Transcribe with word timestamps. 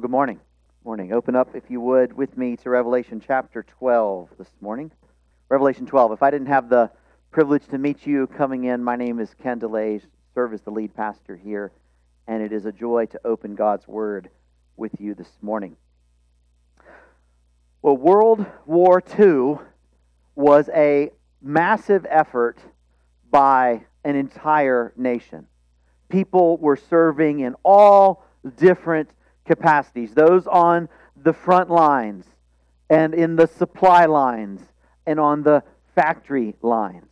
Well, 0.00 0.06
good 0.06 0.12
morning. 0.12 0.40
Morning. 0.82 1.12
Open 1.12 1.36
up, 1.36 1.54
if 1.54 1.64
you 1.68 1.78
would, 1.82 2.14
with 2.14 2.34
me 2.38 2.56
to 2.56 2.70
Revelation 2.70 3.20
chapter 3.20 3.62
12 3.62 4.30
this 4.38 4.48
morning. 4.62 4.90
Revelation 5.50 5.84
12. 5.84 6.12
If 6.12 6.22
I 6.22 6.30
didn't 6.30 6.46
have 6.46 6.70
the 6.70 6.90
privilege 7.30 7.66
to 7.66 7.76
meet 7.76 8.06
you 8.06 8.26
coming 8.26 8.64
in, 8.64 8.82
my 8.82 8.96
name 8.96 9.20
is 9.20 9.34
Ken 9.42 9.60
Delage, 9.60 10.04
serve 10.34 10.54
as 10.54 10.62
the 10.62 10.70
lead 10.70 10.94
pastor 10.94 11.36
here, 11.36 11.70
and 12.26 12.42
it 12.42 12.50
is 12.50 12.64
a 12.64 12.72
joy 12.72 13.04
to 13.10 13.20
open 13.26 13.54
God's 13.54 13.86
Word 13.86 14.30
with 14.78 14.98
you 14.98 15.12
this 15.12 15.28
morning. 15.42 15.76
Well, 17.82 17.98
World 17.98 18.46
War 18.64 19.02
II 19.18 19.58
was 20.34 20.70
a 20.70 21.10
massive 21.42 22.06
effort 22.08 22.56
by 23.30 23.84
an 24.02 24.16
entire 24.16 24.94
nation. 24.96 25.46
People 26.08 26.56
were 26.56 26.78
serving 26.78 27.40
in 27.40 27.54
all 27.62 28.24
different 28.56 29.10
capacities 29.46 30.14
those 30.14 30.46
on 30.46 30.88
the 31.16 31.32
front 31.32 31.70
lines, 31.70 32.24
and 32.88 33.14
in 33.14 33.36
the 33.36 33.46
supply 33.46 34.06
lines, 34.06 34.60
and 35.06 35.20
on 35.20 35.42
the 35.42 35.62
factory 35.94 36.54
lines. 36.62 37.06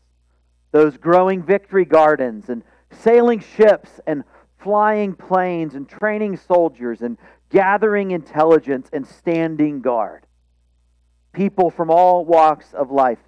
Those 0.70 0.96
growing 0.96 1.42
victory 1.42 1.84
gardens, 1.84 2.48
and 2.48 2.62
sailing 2.90 3.40
ships, 3.40 4.00
and 4.06 4.24
flying 4.58 5.14
planes, 5.14 5.74
and 5.74 5.88
training 5.88 6.36
soldiers, 6.36 7.02
and 7.02 7.16
gathering 7.50 8.10
intelligence, 8.10 8.88
and 8.92 9.06
standing 9.06 9.80
guard. 9.80 10.26
People 11.32 11.70
from 11.70 11.90
all 11.90 12.24
walks 12.24 12.72
of 12.72 12.90
life. 12.90 13.18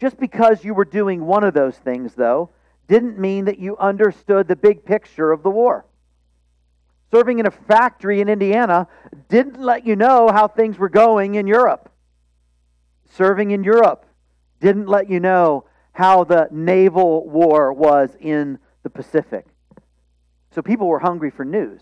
Just 0.00 0.18
because 0.18 0.64
you 0.64 0.74
were 0.74 0.84
doing 0.84 1.26
one 1.26 1.44
of 1.44 1.54
those 1.54 1.76
things, 1.76 2.14
though, 2.14 2.50
didn't 2.88 3.18
mean 3.18 3.44
that 3.44 3.58
you 3.58 3.76
understood 3.76 4.48
the 4.48 4.56
big 4.56 4.84
picture 4.84 5.30
of 5.30 5.42
the 5.42 5.50
war. 5.50 5.84
Serving 7.10 7.38
in 7.38 7.46
a 7.46 7.50
factory 7.50 8.20
in 8.20 8.28
Indiana 8.28 8.86
didn't 9.28 9.58
let 9.58 9.86
you 9.86 9.96
know 9.96 10.28
how 10.28 10.46
things 10.46 10.78
were 10.78 10.90
going 10.90 11.36
in 11.36 11.46
Europe. 11.46 11.90
Serving 13.10 13.50
in 13.50 13.64
Europe 13.64 14.04
didn't 14.60 14.86
let 14.86 15.08
you 15.08 15.20
know 15.20 15.64
how 15.92 16.24
the 16.24 16.48
naval 16.50 17.28
war 17.28 17.72
was 17.72 18.10
in 18.20 18.58
the 18.82 18.90
Pacific. 18.90 19.46
So 20.50 20.62
people 20.62 20.86
were 20.86 20.98
hungry 20.98 21.30
for 21.30 21.44
news. 21.44 21.80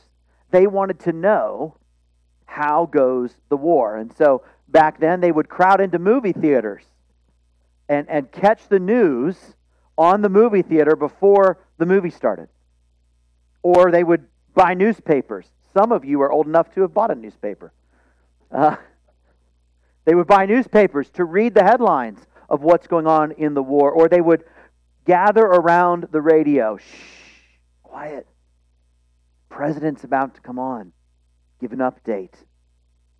They 0.51 0.67
wanted 0.67 1.01
to 1.01 1.13
know 1.13 1.77
how 2.45 2.87
goes 2.87 3.35
the 3.49 3.57
war. 3.57 3.97
And 3.97 4.13
so 4.17 4.43
back 4.69 5.01
then 5.01 5.21
they 5.21 5.33
would 5.33 5.49
crowd 5.49 5.81
into 5.81 5.99
movie 5.99 6.33
theaters 6.33 6.85
and, 7.89 8.09
and 8.09 8.31
catch 8.31 8.69
the 8.69 8.79
news 8.79 9.57
on 9.99 10.23
the 10.23 10.29
movie 10.29 10.63
theater 10.63 10.95
before 10.95 11.59
the 11.79 11.87
movie 11.87 12.11
started. 12.11 12.49
Or 13.63 13.91
they 13.91 14.05
would 14.05 14.27
buy 14.57 14.75
newspapers. 14.75 15.47
Some 15.73 15.93
of 15.93 16.05
you 16.05 16.21
are 16.23 16.33
old 16.33 16.47
enough 16.47 16.75
to 16.75 16.81
have 16.81 16.93
bought 16.93 17.13
a 17.13 17.15
newspaper. 17.15 17.73
Uh, 18.51 18.77
they 20.05 20.15
would 20.15 20.27
buy 20.27 20.47
newspapers 20.47 21.09
to 21.11 21.25
read 21.25 21.55
the 21.55 21.63
headlines 21.63 22.19
of 22.49 22.63
what's 22.63 22.87
going 22.87 23.07
on 23.07 23.33
in 23.33 23.55
the 23.55 23.63
war, 23.63 23.93
or 23.93 24.09
they 24.09 24.21
would 24.21 24.45
gather 25.05 25.43
around 25.43 26.09
the 26.11 26.21
radio. 26.21 26.79
Shh, 26.79 26.83
quiet. 27.83 28.27
President's 29.49 30.05
about 30.05 30.35
to 30.35 30.41
come 30.41 30.59
on, 30.59 30.93
give 31.61 31.73
an 31.73 31.79
update 31.79 32.35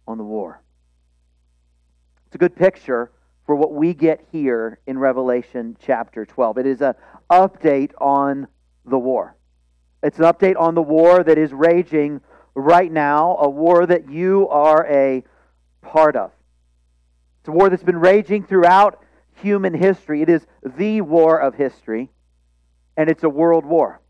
on 0.09 0.19
the 0.19 0.25
war. 0.25 0.63
It's 2.27 2.35
a 2.35 2.39
good 2.39 2.57
picture 2.57 3.13
for 3.45 3.55
what 3.55 3.73
we 3.73 3.95
get 3.95 4.27
here 4.33 4.81
in 4.87 4.99
Revelation 4.99 5.77
chapter 5.81 6.25
12. 6.25 6.59
It 6.59 6.67
is 6.67 6.81
an 6.81 6.95
update 7.31 7.93
on 8.01 8.49
the 8.85 8.99
war. 8.99 9.36
It's 10.07 10.21
an 10.21 10.25
update 10.25 10.55
on 10.57 10.77
the 10.77 10.83
war 10.83 11.25
that 11.25 11.37
is 11.37 11.53
raging 11.53 12.21
right 12.55 12.93
now, 12.93 13.39
a 13.41 13.51
war 13.51 13.87
that 13.87 14.09
you 14.09 14.49
are 14.51 14.87
a 14.87 15.25
part 15.83 16.15
of. 16.15 16.31
It's 17.41 17.49
a 17.49 17.51
war 17.51 17.69
that's 17.69 17.83
been 17.83 17.99
raging 17.99 18.45
throughout 18.45 19.03
human 19.43 19.75
history. 19.75 20.23
It 20.23 20.29
is 20.29 20.47
the 20.65 21.01
war 21.01 21.41
of 21.41 21.57
history, 21.57 22.09
and 22.97 23.11
it's 23.11 23.25
a 23.25 23.29
world 23.29 23.67
war. 23.67 24.01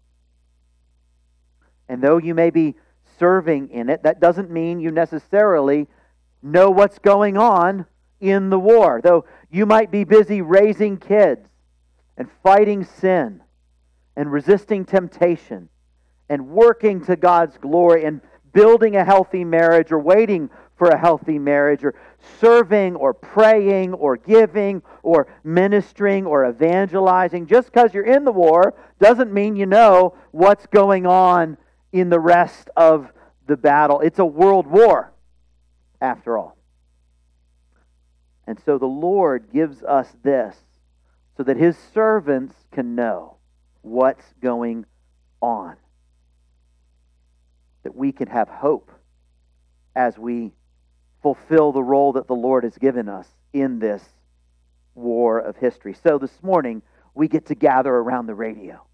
And 1.88 2.02
though 2.02 2.18
you 2.18 2.34
may 2.34 2.50
be 2.50 2.74
serving 3.18 3.70
in 3.70 3.88
it, 3.88 4.02
that 4.02 4.20
doesn't 4.20 4.50
mean 4.50 4.80
you 4.80 4.90
necessarily 4.90 5.88
know 6.42 6.68
what's 6.68 6.98
going 6.98 7.38
on 7.38 7.86
in 8.20 8.50
the 8.50 8.58
war. 8.58 9.00
Though 9.02 9.24
you 9.50 9.64
might 9.64 9.90
be 9.90 10.04
busy 10.04 10.42
raising 10.42 10.98
kids 10.98 11.48
and 12.18 12.28
fighting 12.42 12.84
sin 12.84 13.42
and 14.14 14.30
resisting 14.30 14.84
temptation 14.84 15.70
and 16.28 16.48
working 16.48 17.04
to 17.04 17.16
God's 17.16 17.56
glory 17.58 18.04
and 18.04 18.20
building 18.52 18.96
a 18.96 19.04
healthy 19.04 19.44
marriage 19.44 19.92
or 19.92 19.98
waiting 19.98 20.50
for 20.76 20.88
a 20.88 20.98
healthy 20.98 21.38
marriage 21.38 21.84
or 21.84 21.94
serving 22.40 22.96
or 22.96 23.14
praying 23.14 23.94
or 23.94 24.16
giving 24.16 24.82
or 25.02 25.26
ministering 25.44 26.26
or 26.26 26.48
evangelizing. 26.48 27.46
Just 27.46 27.72
because 27.72 27.94
you're 27.94 28.04
in 28.04 28.24
the 28.24 28.32
war 28.32 28.74
doesn't 29.00 29.32
mean 29.32 29.56
you 29.56 29.66
know 29.66 30.14
what's 30.32 30.66
going 30.66 31.06
on 31.06 31.56
in 31.92 32.10
the 32.10 32.20
rest 32.20 32.68
of 32.76 33.10
the 33.46 33.56
battle. 33.56 34.00
It's 34.00 34.18
a 34.18 34.24
world 34.24 34.66
war, 34.66 35.12
after 36.00 36.36
all. 36.36 36.56
And 38.46 38.60
so 38.64 38.78
the 38.78 38.86
Lord 38.86 39.50
gives 39.52 39.82
us 39.82 40.08
this 40.22 40.56
so 41.36 41.42
that 41.42 41.56
his 41.56 41.76
servants 41.92 42.54
can 42.70 42.94
know 42.94 43.36
what's 43.82 44.34
going 44.40 44.84
on 45.40 45.76
that 47.86 47.94
we 47.94 48.10
can 48.10 48.26
have 48.26 48.48
hope 48.48 48.90
as 49.94 50.18
we 50.18 50.50
fulfill 51.22 51.70
the 51.70 51.82
role 51.82 52.14
that 52.14 52.26
the 52.26 52.34
Lord 52.34 52.64
has 52.64 52.76
given 52.78 53.08
us 53.08 53.28
in 53.52 53.78
this 53.78 54.02
war 54.96 55.38
of 55.38 55.56
history. 55.56 55.94
So 56.02 56.18
this 56.18 56.42
morning, 56.42 56.82
we 57.14 57.28
get 57.28 57.46
to 57.46 57.54
gather 57.54 57.94
around 57.94 58.26
the 58.26 58.34
radio. 58.34 58.84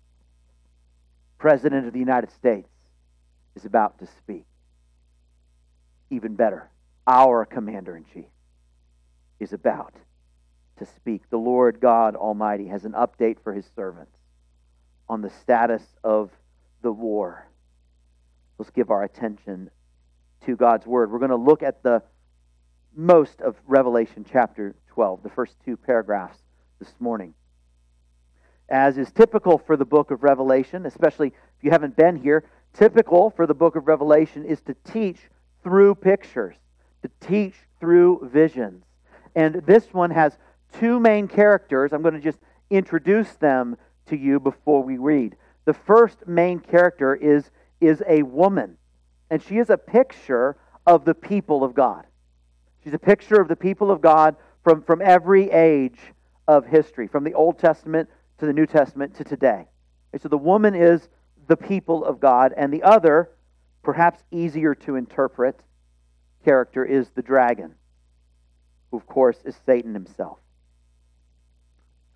President 1.38 1.86
of 1.86 1.94
the 1.94 2.00
United 2.00 2.32
States 2.32 2.68
is 3.54 3.64
about 3.64 3.98
to 4.00 4.06
speak. 4.18 4.44
Even 6.10 6.34
better, 6.34 6.68
our 7.06 7.46
commander 7.46 7.96
in 7.96 8.04
chief 8.12 8.26
is 9.40 9.54
about 9.54 9.94
to 10.80 10.84
speak. 10.84 11.22
The 11.30 11.38
Lord 11.38 11.80
God 11.80 12.14
Almighty 12.14 12.66
has 12.66 12.84
an 12.84 12.92
update 12.92 13.38
for 13.42 13.54
his 13.54 13.64
servants 13.74 14.12
on 15.08 15.22
the 15.22 15.30
status 15.30 15.82
of 16.04 16.30
the 16.82 16.92
war 16.92 17.46
let's 18.62 18.70
give 18.70 18.92
our 18.92 19.02
attention 19.02 19.68
to 20.46 20.54
God's 20.54 20.86
Word. 20.86 21.10
We're 21.10 21.18
going 21.18 21.32
to 21.32 21.36
look 21.36 21.64
at 21.64 21.82
the 21.82 22.00
most 22.94 23.40
of 23.40 23.56
Revelation 23.66 24.24
chapter 24.30 24.76
12, 24.90 25.24
the 25.24 25.30
first 25.30 25.56
two 25.64 25.76
paragraphs 25.76 26.38
this 26.78 26.94
morning. 27.00 27.34
As 28.68 28.98
is 28.98 29.10
typical 29.10 29.58
for 29.58 29.76
the 29.76 29.84
book 29.84 30.12
of 30.12 30.22
Revelation, 30.22 30.86
especially 30.86 31.26
if 31.26 31.64
you 31.64 31.72
haven't 31.72 31.96
been 31.96 32.14
here, 32.14 32.44
typical 32.72 33.30
for 33.30 33.48
the 33.48 33.54
book 33.54 33.74
of 33.74 33.88
Revelation 33.88 34.44
is 34.44 34.60
to 34.60 34.76
teach 34.84 35.18
through 35.64 35.96
pictures, 35.96 36.54
to 37.02 37.10
teach 37.20 37.54
through 37.80 38.30
visions. 38.32 38.84
And 39.34 39.56
this 39.66 39.92
one 39.92 40.12
has 40.12 40.38
two 40.78 41.00
main 41.00 41.26
characters. 41.26 41.92
I'm 41.92 42.02
going 42.02 42.14
to 42.14 42.20
just 42.20 42.38
introduce 42.70 43.32
them 43.32 43.76
to 44.06 44.16
you 44.16 44.38
before 44.38 44.84
we 44.84 44.98
read. 44.98 45.34
The 45.64 45.74
first 45.74 46.28
main 46.28 46.60
character 46.60 47.12
is 47.16 47.50
is 47.82 48.02
a 48.08 48.22
woman, 48.22 48.78
and 49.30 49.42
she 49.42 49.58
is 49.58 49.68
a 49.68 49.76
picture 49.76 50.56
of 50.86 51.04
the 51.04 51.14
people 51.14 51.64
of 51.64 51.74
God. 51.74 52.06
She's 52.82 52.94
a 52.94 52.98
picture 52.98 53.40
of 53.40 53.48
the 53.48 53.56
people 53.56 53.90
of 53.90 54.00
God 54.00 54.36
from, 54.64 54.82
from 54.82 55.02
every 55.02 55.50
age 55.50 55.98
of 56.48 56.66
history, 56.66 57.06
from 57.06 57.24
the 57.24 57.34
Old 57.34 57.58
Testament 57.58 58.08
to 58.38 58.46
the 58.46 58.52
New 58.52 58.66
Testament 58.66 59.14
to 59.16 59.24
today. 59.24 59.66
And 60.12 60.20
so 60.20 60.28
the 60.28 60.38
woman 60.38 60.74
is 60.74 61.08
the 61.48 61.56
people 61.56 62.04
of 62.04 62.20
God, 62.20 62.52
and 62.56 62.72
the 62.72 62.82
other, 62.82 63.30
perhaps 63.82 64.22
easier 64.30 64.74
to 64.76 64.96
interpret, 64.96 65.60
character 66.44 66.84
is 66.84 67.10
the 67.10 67.22
dragon, 67.22 67.74
who, 68.90 68.96
of 68.96 69.06
course, 69.06 69.38
is 69.44 69.56
Satan 69.66 69.94
himself. 69.94 70.38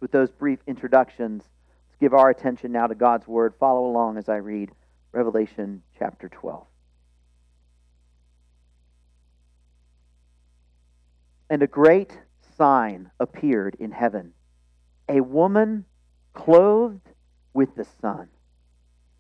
With 0.00 0.12
those 0.12 0.30
brief 0.30 0.58
introductions, 0.66 1.42
let's 1.88 1.98
give 2.00 2.12
our 2.12 2.30
attention 2.30 2.72
now 2.72 2.86
to 2.86 2.94
God's 2.94 3.26
Word. 3.26 3.54
Follow 3.58 3.86
along 3.86 4.18
as 4.18 4.28
I 4.28 4.36
read 4.36 4.70
Revelation 5.16 5.82
chapter 5.98 6.28
12. 6.28 6.66
And 11.48 11.62
a 11.62 11.66
great 11.66 12.18
sign 12.58 13.10
appeared 13.18 13.76
in 13.80 13.92
heaven 13.92 14.34
a 15.08 15.22
woman 15.22 15.86
clothed 16.34 17.08
with 17.54 17.76
the 17.76 17.86
sun, 18.02 18.28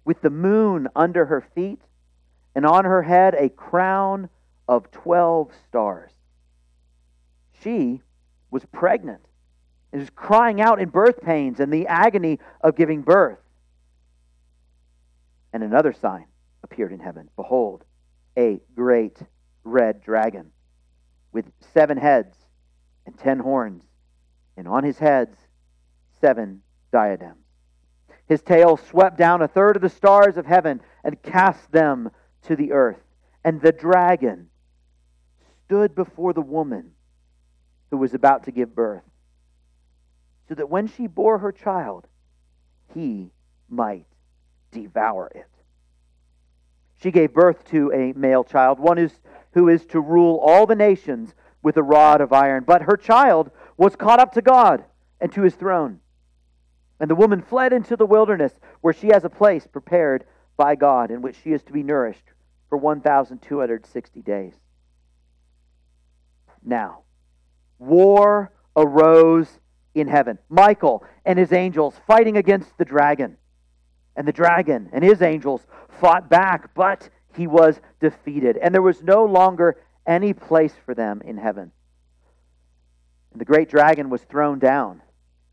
with 0.04 0.20
the 0.20 0.28
moon 0.28 0.86
under 0.94 1.24
her 1.24 1.40
feet, 1.54 1.80
and 2.54 2.66
on 2.66 2.84
her 2.84 3.02
head 3.02 3.34
a 3.34 3.48
crown 3.48 4.28
of 4.68 4.90
12 4.90 5.50
stars. 5.66 6.10
She 7.62 8.02
was 8.50 8.66
pregnant 8.66 9.24
and 9.92 10.02
was 10.02 10.10
crying 10.10 10.60
out 10.60 10.78
in 10.78 10.90
birth 10.90 11.22
pains 11.22 11.58
and 11.58 11.72
the 11.72 11.86
agony 11.86 12.38
of 12.60 12.76
giving 12.76 13.00
birth. 13.00 13.38
And 15.56 15.64
another 15.64 15.94
sign 15.94 16.26
appeared 16.62 16.92
in 16.92 17.00
heaven. 17.00 17.30
Behold, 17.34 17.82
a 18.36 18.60
great 18.74 19.18
red 19.64 20.02
dragon 20.02 20.50
with 21.32 21.50
seven 21.72 21.96
heads 21.96 22.36
and 23.06 23.16
ten 23.16 23.38
horns, 23.38 23.82
and 24.58 24.68
on 24.68 24.84
his 24.84 24.98
heads 24.98 25.34
seven 26.20 26.60
diadems. 26.92 27.46
His 28.28 28.42
tail 28.42 28.76
swept 28.76 29.16
down 29.16 29.40
a 29.40 29.48
third 29.48 29.76
of 29.76 29.80
the 29.80 29.88
stars 29.88 30.36
of 30.36 30.44
heaven 30.44 30.82
and 31.02 31.22
cast 31.22 31.72
them 31.72 32.10
to 32.42 32.54
the 32.54 32.72
earth. 32.72 33.00
And 33.42 33.58
the 33.62 33.72
dragon 33.72 34.50
stood 35.64 35.94
before 35.94 36.34
the 36.34 36.42
woman 36.42 36.90
who 37.90 37.96
was 37.96 38.12
about 38.12 38.44
to 38.44 38.50
give 38.50 38.74
birth, 38.74 39.04
so 40.50 40.54
that 40.54 40.68
when 40.68 40.86
she 40.86 41.06
bore 41.06 41.38
her 41.38 41.50
child, 41.50 42.06
he 42.92 43.30
might 43.70 44.04
devour 44.70 45.30
it. 45.34 45.48
She 47.02 47.10
gave 47.10 47.34
birth 47.34 47.64
to 47.70 47.92
a 47.92 48.18
male 48.18 48.44
child, 48.44 48.78
one 48.78 48.96
who's, 48.96 49.20
who 49.52 49.68
is 49.68 49.84
to 49.86 50.00
rule 50.00 50.38
all 50.38 50.66
the 50.66 50.74
nations 50.74 51.34
with 51.62 51.76
a 51.76 51.82
rod 51.82 52.20
of 52.20 52.32
iron. 52.32 52.64
But 52.66 52.82
her 52.82 52.96
child 52.96 53.50
was 53.76 53.96
caught 53.96 54.20
up 54.20 54.32
to 54.32 54.42
God 54.42 54.84
and 55.20 55.32
to 55.32 55.42
his 55.42 55.54
throne. 55.54 56.00
And 56.98 57.10
the 57.10 57.14
woman 57.14 57.42
fled 57.42 57.72
into 57.72 57.96
the 57.96 58.06
wilderness, 58.06 58.52
where 58.80 58.94
she 58.94 59.08
has 59.08 59.24
a 59.24 59.30
place 59.30 59.66
prepared 59.66 60.24
by 60.56 60.74
God 60.74 61.10
in 61.10 61.20
which 61.20 61.36
she 61.42 61.52
is 61.52 61.62
to 61.64 61.72
be 61.72 61.82
nourished 61.82 62.32
for 62.68 62.78
1,260 62.78 64.22
days. 64.22 64.54
Now, 66.64 67.00
war 67.78 68.52
arose 68.74 69.60
in 69.94 70.08
heaven. 70.08 70.38
Michael 70.48 71.04
and 71.24 71.38
his 71.38 71.52
angels 71.52 71.94
fighting 72.06 72.36
against 72.36 72.76
the 72.78 72.84
dragon. 72.84 73.36
And 74.16 74.26
the 74.26 74.32
dragon 74.32 74.88
and 74.92 75.04
his 75.04 75.22
angels 75.22 75.66
fought 76.00 76.28
back, 76.28 76.74
but 76.74 77.08
he 77.34 77.46
was 77.46 77.80
defeated. 78.00 78.56
And 78.56 78.74
there 78.74 78.82
was 78.82 79.02
no 79.02 79.24
longer 79.24 79.76
any 80.06 80.32
place 80.32 80.74
for 80.84 80.94
them 80.94 81.22
in 81.24 81.36
heaven. 81.36 81.70
And 83.32 83.40
the 83.40 83.44
great 83.44 83.68
dragon 83.68 84.08
was 84.08 84.22
thrown 84.22 84.58
down, 84.58 85.02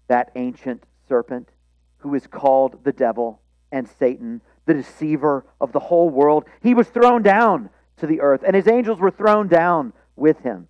that 0.07 0.31
ancient 0.36 0.83
serpent 1.07 1.50
who 1.98 2.15
is 2.15 2.27
called 2.27 2.83
the 2.83 2.94
devil 2.94 3.42
and 3.71 3.88
Satan, 4.00 4.42
the 4.65 4.74
deceiver 4.74 5.45
of 5.60 5.71
the 5.71 5.80
whole 5.80 6.10
world. 6.10 6.45
He 6.62 6.74
was 6.74 6.88
thrown 6.88 7.24
down 7.24 7.69
to 7.98 8.07
the 8.07 8.21
earth, 8.21 8.42
and 8.45 8.56
his 8.56 8.68
angels 8.68 9.00
were 9.00 9.12
thrown 9.12 9.48
down 9.48 9.94
with 10.15 10.39
him. 10.39 10.68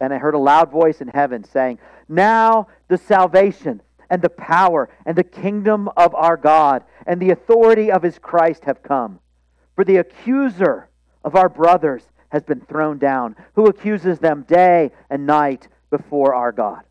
And 0.00 0.12
I 0.12 0.18
heard 0.18 0.34
a 0.34 0.38
loud 0.38 0.70
voice 0.70 1.00
in 1.00 1.08
heaven 1.08 1.44
saying, 1.44 1.78
Now 2.08 2.68
the 2.88 2.98
salvation 2.98 3.82
and 4.10 4.22
the 4.22 4.30
power 4.30 4.88
and 5.04 5.16
the 5.16 5.24
kingdom 5.24 5.88
of 5.96 6.14
our 6.14 6.36
God 6.36 6.84
and 7.06 7.20
the 7.20 7.30
authority 7.30 7.90
of 7.90 8.02
his 8.02 8.18
Christ 8.18 8.64
have 8.64 8.82
come. 8.82 9.20
For 9.74 9.84
the 9.84 9.96
accuser 9.96 10.88
of 11.24 11.34
our 11.34 11.48
brothers 11.48 12.02
has 12.30 12.42
been 12.42 12.60
thrown 12.60 12.98
down, 12.98 13.36
who 13.54 13.66
accuses 13.66 14.18
them 14.18 14.44
day 14.48 14.90
and 15.08 15.26
night 15.26 15.68
before 15.90 16.34
our 16.34 16.52
God. 16.52 16.82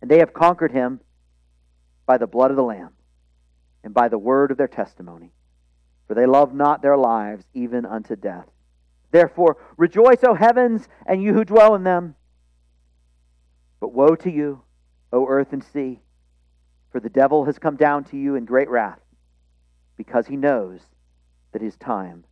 And 0.00 0.10
they 0.10 0.18
have 0.18 0.32
conquered 0.32 0.72
him 0.72 1.00
by 2.04 2.18
the 2.18 2.26
blood 2.26 2.50
of 2.50 2.56
the 2.56 2.62
Lamb 2.62 2.90
and 3.82 3.92
by 3.92 4.08
the 4.08 4.18
word 4.18 4.50
of 4.50 4.56
their 4.56 4.68
testimony. 4.68 5.32
For 6.06 6.14
they 6.14 6.26
love 6.26 6.54
not 6.54 6.82
their 6.82 6.96
lives 6.96 7.44
even 7.54 7.84
unto 7.84 8.14
death. 8.14 8.46
Therefore, 9.10 9.56
rejoice, 9.76 10.22
O 10.22 10.34
heavens, 10.34 10.88
and 11.06 11.22
you 11.22 11.32
who 11.32 11.44
dwell 11.44 11.74
in 11.74 11.84
them. 11.84 12.14
But 13.80 13.92
woe 13.92 14.14
to 14.16 14.30
you, 14.30 14.62
O 15.16 15.26
earth 15.26 15.54
and 15.54 15.64
sea, 15.64 15.98
for 16.92 17.00
the 17.00 17.08
devil 17.08 17.46
has 17.46 17.58
come 17.58 17.76
down 17.76 18.04
to 18.04 18.18
you 18.18 18.34
in 18.34 18.44
great 18.44 18.68
wrath, 18.68 19.00
because 19.96 20.26
he 20.26 20.36
knows 20.36 20.80
that 21.52 21.62
his 21.62 21.74
time 21.76 22.24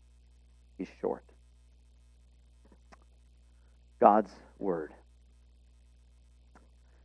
is 0.79 0.89
short. 1.01 1.25
God's 4.01 4.33
Word. 4.59 4.93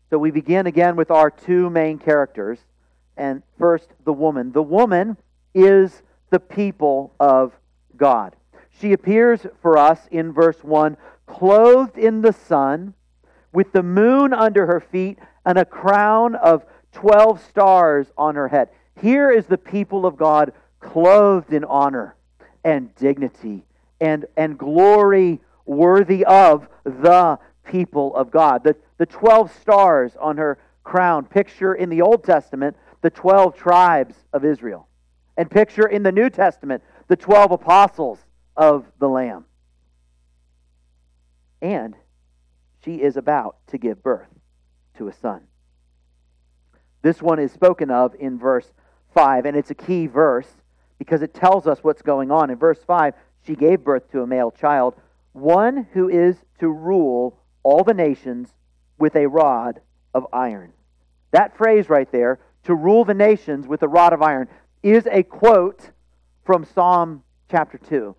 So 0.10 0.18
we 0.18 0.32
begin 0.32 0.68
again 0.68 0.98
with 0.98 1.12
our 1.12 1.32
two 1.32 1.70
main 1.70 1.98
characters. 1.98 2.60
And 3.16 3.42
first, 3.58 3.88
the 4.04 4.12
woman. 4.14 4.52
The 4.52 4.62
woman 4.64 5.16
is 5.54 6.02
the 6.30 6.40
people 6.40 7.14
of 7.22 7.54
God. 7.96 8.36
She 8.82 8.92
appears 8.92 9.46
for 9.62 9.78
us 9.78 10.00
in 10.12 10.34
verse 10.34 10.62
1 10.62 10.98
clothed 11.26 11.98
in 11.98 12.22
the 12.22 12.34
sun, 12.34 12.96
with 13.54 13.72
the 13.72 13.84
moon 13.84 14.34
under 14.34 14.66
her 14.66 14.80
feet, 14.80 15.20
and 15.46 15.58
a 15.58 15.66
crown 15.66 16.36
of 16.36 16.66
12 16.94 17.44
stars 17.46 18.08
on 18.18 18.36
her 18.36 18.48
head. 18.48 18.70
Here 19.02 19.32
is 19.32 19.46
the 19.46 19.58
people 19.58 20.06
of 20.06 20.18
God 20.18 20.54
clothed 20.80 21.54
in 21.54 21.64
honor 21.64 22.16
and 22.64 22.94
dignity 22.96 23.64
and, 24.02 24.26
and 24.36 24.58
glory 24.58 25.40
worthy 25.66 26.26
of 26.26 26.68
the 26.84 27.40
people 27.66 28.16
of 28.16 28.32
God. 28.32 28.64
The, 28.64 28.76
the 28.98 29.06
12 29.06 29.54
stars 29.62 30.14
on 30.20 30.38
her 30.38 30.58
crown 30.84 31.26
picture 31.26 31.74
in 31.74 31.90
the 31.90 32.02
Old 32.02 32.24
Testament 32.24 32.76
the 33.02 33.10
12 33.10 33.56
tribes 33.56 34.16
of 34.34 34.44
Israel. 34.44 34.88
And 35.38 35.50
picture 35.50 35.88
in 35.88 36.04
the 36.04 36.12
New 36.12 36.30
Testament 36.30 36.84
the 37.08 37.16
12 37.16 37.52
apostles 37.52 38.20
of 38.58 38.86
the 39.00 39.08
Lamb. 39.08 39.46
And 41.62 41.96
she 42.84 42.96
is 42.96 43.16
about 43.16 43.56
to 43.68 43.78
give 43.78 44.02
birth 44.02 44.28
to 45.00 45.08
a 45.08 45.14
son. 45.14 45.42
This 47.02 47.22
one 47.22 47.40
is 47.40 47.52
spoken 47.52 47.90
of 47.90 48.14
in 48.20 48.38
verse 48.38 48.72
5, 49.16 49.46
and 49.46 49.58
it's 49.58 49.72
a 49.72 49.76
key 49.76 50.06
verse 50.06 50.50
because 51.00 51.22
it 51.22 51.34
tells 51.34 51.66
us 51.66 51.80
what's 51.82 52.02
going 52.02 52.30
on. 52.30 52.50
In 52.50 52.58
verse 52.58 52.80
5, 52.86 53.14
she 53.48 53.56
gave 53.56 53.84
birth 53.84 54.12
to 54.12 54.22
a 54.22 54.28
male 54.28 54.52
child, 54.52 54.96
one 55.32 55.88
who 55.94 56.10
is 56.10 56.36
to 56.60 56.68
rule 56.68 57.40
all 57.64 57.84
the 57.84 57.94
nations 57.94 58.50
with 58.98 59.16
a 59.16 59.28
rod 59.28 59.80
of 60.14 60.28
iron. 60.34 60.74
That 61.32 61.58
phrase 61.58 61.90
right 61.90 62.12
there, 62.12 62.40
to 62.64 62.76
rule 62.76 63.06
the 63.06 63.14
nations 63.14 63.66
with 63.66 63.82
a 63.82 63.88
rod 63.88 64.12
of 64.12 64.22
iron, 64.22 64.50
is 64.84 65.08
a 65.10 65.24
quote 65.24 65.92
from 66.46 66.66
Psalm 66.66 67.24
chapter 67.50 67.78
2. 67.78 68.16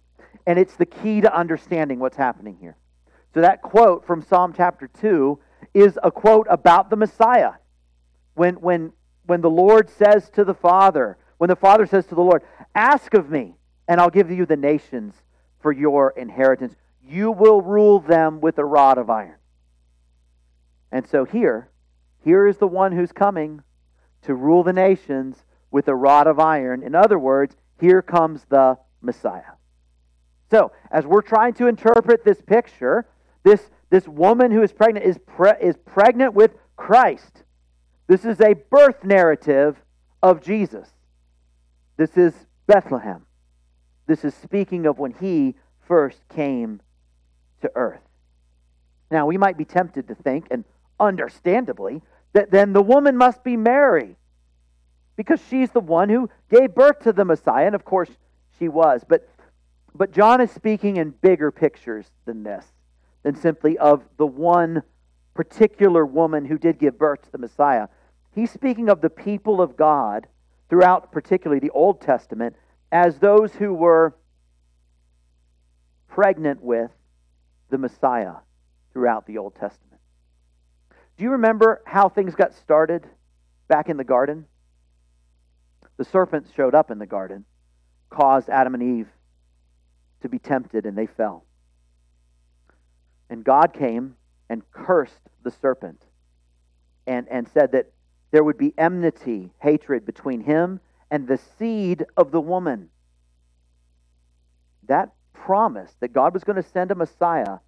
And 0.47 0.59
it's 0.59 0.76
the 0.76 0.87
key 0.87 1.21
to 1.21 1.37
understanding 1.37 1.99
what's 1.99 2.17
happening 2.17 2.56
here. 2.59 2.76
So, 3.35 3.43
that 3.43 3.62
quote 3.62 4.06
from 4.06 4.23
Psalm 4.23 4.55
chapter 4.56 4.88
2 5.00 5.38
is 5.75 5.99
a 6.02 6.11
quote 6.11 6.46
about 6.50 6.90
the 6.90 6.96
Messiah. 6.96 7.52
When, 8.34 8.55
when, 8.56 8.93
when 9.26 9.40
the 9.40 9.50
Lord 9.50 9.88
says 9.90 10.31
to 10.31 10.44
the 10.44 10.55
Father, 10.55 11.17
when 11.38 11.49
the 11.49 11.56
Father 11.56 11.87
says 11.87 12.06
to 12.06 12.14
the 12.14 12.22
Lord, 12.22 12.43
Ask 12.75 13.14
of 13.14 13.31
me, 13.31 13.56
and 13.88 14.00
I'll 14.00 14.11
give 14.11 14.31
you 14.31 14.46
the 14.46 14.56
nations 14.56 15.14
for 15.61 15.72
your 15.72 16.11
inheritance. 16.17 16.75
You 17.02 17.31
will 17.31 17.62
rule 17.62 18.00
them 18.00 18.40
with 18.40 18.59
a 18.59 18.64
rod 18.64 18.99
of 18.99 19.11
iron. 19.11 19.37
And 20.92 21.06
so 21.06 21.25
here, 21.25 21.71
here 22.25 22.47
is 22.47 22.59
the 22.59 22.66
one 22.66 22.92
who's 22.92 23.12
coming 23.12 23.62
to 24.23 24.35
rule 24.35 24.62
the 24.62 24.73
nations 24.73 25.45
with 25.71 25.88
a 25.88 25.95
rod 25.95 26.26
of 26.26 26.38
iron. 26.38 26.83
In 26.83 26.95
other 26.95 27.18
words, 27.18 27.56
here 27.80 28.02
comes 28.02 28.45
the 28.49 28.78
Messiah. 29.00 29.54
So, 30.50 30.73
as 30.90 31.06
we're 31.06 31.23
trying 31.23 31.54
to 31.54 31.68
interpret 31.68 32.25
this 32.25 32.42
picture, 32.42 33.06
this, 33.45 33.71
this 33.90 34.06
woman 34.09 34.50
who 34.50 34.62
is 34.62 34.73
pregnant 34.73 35.04
is, 35.04 35.18
pre- 35.18 35.59
is 35.61 35.76
pregnant 35.85 36.35
with 36.35 36.52
Christ. 36.76 37.42
This 38.06 38.25
is 38.25 38.40
a 38.40 38.54
birth 38.54 39.04
narrative 39.04 39.76
of 40.23 40.40
Jesus. 40.40 40.88
This 41.97 42.16
is 42.16 42.32
Bethlehem. 42.66 43.26
This 44.06 44.25
is 44.25 44.35
speaking 44.35 44.87
of 44.87 44.99
when 44.99 45.12
he 45.20 45.54
first 45.87 46.18
came 46.28 46.80
to 47.62 47.70
earth. 47.75 48.00
Now, 49.11 49.26
we 49.26 49.37
might 49.37 49.59
be 49.59 49.64
tempted 49.64 50.09
to 50.09 50.14
think, 50.14 50.47
and 50.50 50.64
understandably, 50.99 52.00
that 52.32 52.50
then 52.50 52.73
the 52.73 52.82
woman 52.82 53.16
must 53.16 53.42
be 53.42 53.56
Mary 53.56 54.16
because 55.16 55.40
she's 55.50 55.70
the 55.70 55.80
one 55.80 56.09
who 56.09 56.30
gave 56.49 56.75
birth 56.75 57.00
to 57.00 57.12
the 57.12 57.25
Messiah. 57.25 57.66
And 57.66 57.75
of 57.75 57.85
course, 57.85 58.11
she 58.59 58.68
was. 58.68 59.04
But, 59.06 59.28
but 59.94 60.12
John 60.12 60.40
is 60.40 60.50
speaking 60.50 60.97
in 60.97 61.11
bigger 61.11 61.50
pictures 61.50 62.06
than 62.25 62.42
this, 62.42 62.64
than 63.23 63.35
simply 63.35 63.77
of 63.79 64.03
the 64.17 64.27
one 64.27 64.83
particular 65.35 66.05
woman 66.05 66.45
who 66.45 66.59
did 66.59 66.79
give 66.79 66.99
birth 66.99 67.23
to 67.23 67.33
the 67.33 67.39
Messiah. 67.39 67.89
He's 68.35 68.50
speaking 68.50 68.89
of 68.89 69.00
the 69.00 69.11
people 69.11 69.61
of 69.61 69.77
God 69.77 70.27
throughout, 70.69 71.12
particularly 71.12 71.61
the 71.61 71.71
Old 71.71 72.00
Testament, 72.00 72.57
as 72.93 73.19
those 73.19 73.55
who 73.55 73.73
were 73.73 74.15
pregnant 76.09 76.62
with 76.62 76.91
the 77.71 77.79
Messiah 77.79 78.35
throughout 78.93 79.27
the 79.27 79.39
Old 79.39 79.55
Testament. 79.55 80.00
Do 81.17 81.25
you 81.25 81.31
remember 81.31 81.83
how 81.87 82.09
things 82.09 82.35
got 82.35 82.55
started 82.55 83.07
back 83.69 83.89
in 83.89 83.97
the 83.97 84.05
garden? 84.05 84.47
The 85.97 86.05
serpent 86.05 86.47
showed 86.57 86.75
up 86.75 86.91
in 86.91 86.99
the 86.99 87.07
garden, 87.07 87.45
caused 88.09 88.49
Adam 88.49 88.75
and 88.75 88.83
Eve 88.83 89.09
to 90.23 90.29
be 90.29 90.39
tempted, 90.39 90.87
and 90.87 90.97
they 90.97 91.07
fell. 91.07 91.45
And 93.30 93.42
God 93.44 93.72
came 93.72 94.16
and 94.50 94.62
cursed 94.72 95.22
the 95.42 95.50
serpent 95.50 96.02
and, 97.06 97.26
and 97.30 97.49
said 97.49 97.72
that 97.72 97.92
there 98.32 98.44
would 98.44 98.58
be 98.58 98.75
enmity, 98.76 99.52
hatred 99.60 100.04
between 100.04 100.42
him 100.42 100.80
and 101.10 101.26
the 101.26 101.38
seed 101.58 102.04
of 102.16 102.30
the 102.32 102.40
woman. 102.40 102.90
that 104.88 105.10
promise 105.32 105.94
that 106.00 106.12
God 106.12 106.34
was 106.34 106.44
going 106.44 106.56
to 106.56 106.68
send 106.68 106.90
a 106.90 106.94
Messiah 106.94 107.58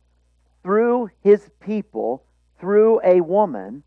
through 0.63 1.11
his 1.23 1.49
people, 1.61 2.25
through 2.61 3.01
a 3.05 3.21
woman, 3.21 3.83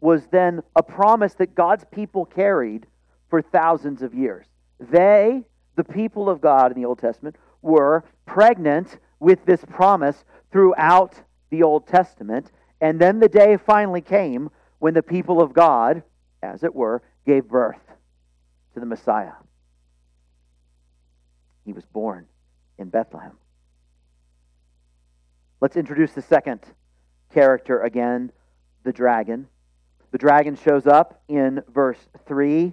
was 0.00 0.26
then 0.26 0.62
a 0.76 0.82
promise 0.82 1.34
that 1.34 1.54
God's 1.54 1.84
people 1.90 2.24
carried 2.24 2.86
for 3.28 3.42
thousands 3.42 4.02
of 4.02 4.14
years. 4.14 4.46
They, 4.78 5.42
the 5.76 5.84
people 5.84 6.28
of 6.28 6.40
God 6.40 6.72
in 6.72 6.80
the 6.80 6.86
Old 6.86 6.98
Testament, 6.98 7.36
were 7.62 8.04
pregnant 8.26 8.98
with 9.18 9.44
this 9.46 9.64
promise 9.64 10.24
throughout 10.50 11.14
the 11.50 11.62
Old 11.62 11.86
Testament. 11.86 12.50
And 12.80 13.00
then 13.00 13.20
the 13.20 13.28
day 13.28 13.56
finally 13.56 14.00
came 14.00 14.50
when 14.78 14.94
the 14.94 15.02
people 15.02 15.40
of 15.40 15.52
God, 15.52 16.02
as 16.42 16.62
it 16.62 16.74
were, 16.74 17.02
gave 17.26 17.48
birth 17.48 17.80
to 18.74 18.80
the 18.80 18.86
Messiah. 18.86 19.32
He 21.64 21.72
was 21.72 21.84
born 21.84 22.26
in 22.78 22.88
Bethlehem. 22.88 23.36
Let's 25.60 25.76
introduce 25.76 26.12
the 26.12 26.22
second 26.22 26.60
character 27.32 27.82
again, 27.82 28.32
the 28.82 28.92
dragon. 28.92 29.46
The 30.10 30.18
dragon 30.18 30.56
shows 30.56 30.86
up 30.86 31.22
in 31.28 31.62
verse 31.68 31.98
3. 32.26 32.72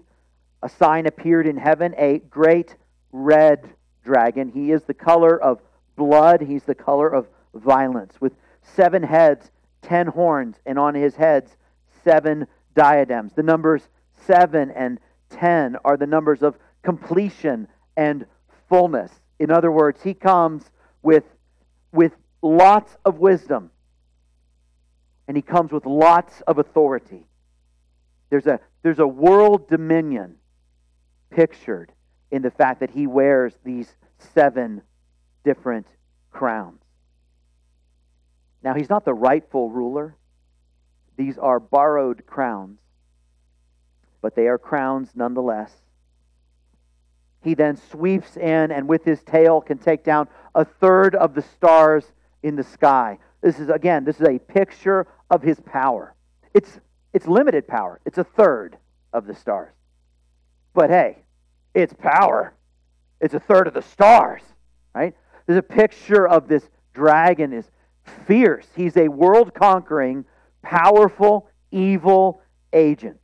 A 0.63 0.69
sign 0.69 1.05
appeared 1.05 1.45
in 1.45 1.57
heaven, 1.57 1.93
a 1.97 2.19
great 2.19 2.75
red 3.11 3.69
dragon. 4.03 4.49
He 4.49 4.71
is 4.71 4.83
the 4.83 4.93
color 4.93 5.39
of 5.39 5.61
blood, 5.95 6.41
he's 6.41 6.63
the 6.63 6.75
color 6.75 7.07
of 7.07 7.27
violence, 7.53 8.19
with 8.19 8.33
seven 8.61 9.03
heads, 9.03 9.51
ten 9.81 10.07
horns, 10.07 10.57
and 10.65 10.77
on 10.77 10.95
his 10.95 11.15
heads, 11.15 11.55
seven 12.03 12.47
diadems. 12.75 13.33
The 13.33 13.43
numbers 13.43 13.87
seven 14.25 14.71
and 14.71 14.99
ten 15.29 15.77
are 15.85 15.97
the 15.97 16.07
numbers 16.07 16.41
of 16.41 16.57
completion 16.83 17.67
and 17.95 18.25
fullness. 18.69 19.11
In 19.39 19.51
other 19.51 19.71
words, 19.71 20.01
he 20.03 20.13
comes 20.13 20.63
with, 21.01 21.23
with 21.91 22.13
lots 22.41 22.97
of 23.05 23.19
wisdom 23.19 23.71
and 25.27 25.35
he 25.35 25.41
comes 25.41 25.71
with 25.71 25.85
lots 25.85 26.41
of 26.41 26.57
authority. 26.57 27.25
There's 28.29 28.47
a, 28.47 28.59
there's 28.81 28.99
a 28.99 29.07
world 29.07 29.69
dominion 29.69 30.35
pictured 31.29 31.91
in 32.31 32.41
the 32.41 32.51
fact 32.51 32.79
that 32.79 32.91
he 32.91 33.07
wears 33.07 33.53
these 33.63 33.93
seven 34.17 34.81
different 35.43 35.87
crowns. 36.31 36.81
Now, 38.63 38.73
he's 38.73 38.89
not 38.89 39.05
the 39.05 39.13
rightful 39.13 39.69
ruler. 39.69 40.15
These 41.15 41.37
are 41.37 41.59
borrowed 41.59 42.25
crowns, 42.25 42.79
but 44.21 44.35
they 44.35 44.47
are 44.47 44.57
crowns 44.57 45.09
nonetheless. 45.15 45.71
He 47.43 47.53
then 47.53 47.77
sweeps 47.77 48.35
in 48.35 48.71
and 48.71 48.87
with 48.87 49.03
his 49.03 49.23
tail 49.23 49.61
can 49.61 49.77
take 49.77 50.03
down 50.03 50.27
a 50.53 50.65
third 50.65 51.15
of 51.15 51.33
the 51.33 51.41
stars 51.41 52.05
in 52.43 52.55
the 52.55 52.63
sky. 52.63 53.19
This 53.41 53.59
is, 53.59 53.69
again, 53.69 54.03
this 54.03 54.19
is 54.19 54.27
a 54.27 54.39
picture 54.39 55.07
of 55.29 55.41
his 55.41 55.59
power. 55.59 56.13
It's, 56.53 56.79
it's 57.13 57.27
limited 57.27 57.67
power, 57.67 57.99
it's 58.05 58.17
a 58.17 58.23
third 58.23 58.77
of 59.13 59.25
the 59.25 59.35
stars. 59.35 59.73
But 60.73 60.89
hey, 60.89 61.19
it's 61.73 61.93
power. 61.93 62.53
It's 63.19 63.33
a 63.33 63.39
third 63.39 63.67
of 63.67 63.73
the 63.73 63.81
stars, 63.81 64.41
right? 64.93 65.15
There's 65.45 65.57
a 65.57 65.63
picture 65.63 66.27
of 66.27 66.47
this 66.47 66.69
dragon 66.93 67.53
is 67.53 67.65
fierce. 68.25 68.67
He's 68.75 68.97
a 68.97 69.07
world 69.07 69.53
conquering, 69.53 70.25
powerful, 70.61 71.49
evil 71.71 72.41
agent. 72.73 73.23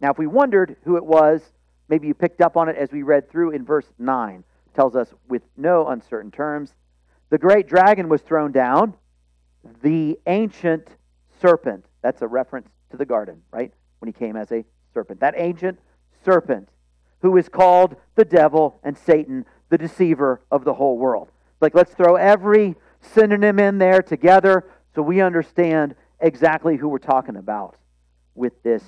Now, 0.00 0.10
if 0.10 0.18
we 0.18 0.26
wondered 0.26 0.76
who 0.84 0.96
it 0.96 1.04
was, 1.04 1.42
maybe 1.88 2.06
you 2.06 2.14
picked 2.14 2.40
up 2.40 2.56
on 2.56 2.68
it 2.68 2.76
as 2.76 2.90
we 2.90 3.02
read 3.02 3.30
through 3.30 3.50
in 3.50 3.64
verse 3.64 3.86
9. 3.98 4.44
It 4.66 4.74
tells 4.74 4.96
us 4.96 5.12
with 5.28 5.42
no 5.56 5.88
uncertain 5.88 6.30
terms 6.30 6.74
the 7.30 7.38
great 7.38 7.68
dragon 7.68 8.08
was 8.08 8.22
thrown 8.22 8.50
down, 8.50 8.94
the 9.82 10.18
ancient 10.26 10.88
serpent. 11.40 11.86
That's 12.02 12.22
a 12.22 12.26
reference 12.26 12.68
to 12.90 12.96
the 12.96 13.06
garden, 13.06 13.42
right? 13.52 13.72
When 14.00 14.08
he 14.08 14.12
came 14.12 14.36
as 14.36 14.50
a 14.50 14.64
serpent. 14.92 15.20
That 15.20 15.34
ancient 15.36 15.78
serpent 16.24 16.68
who 17.22 17.36
is 17.36 17.48
called 17.48 17.96
the 18.16 18.24
devil 18.24 18.80
and 18.82 18.98
Satan, 18.98 19.46
the 19.68 19.78
deceiver 19.78 20.40
of 20.50 20.64
the 20.64 20.74
whole 20.74 20.98
world. 20.98 21.30
Like, 21.60 21.74
let's 21.74 21.94
throw 21.94 22.16
every 22.16 22.74
synonym 23.00 23.58
in 23.58 23.78
there 23.78 24.02
together 24.02 24.64
so 24.94 25.02
we 25.02 25.20
understand 25.20 25.94
exactly 26.20 26.76
who 26.76 26.88
we're 26.88 26.98
talking 26.98 27.36
about 27.36 27.76
with 28.34 28.62
this 28.62 28.82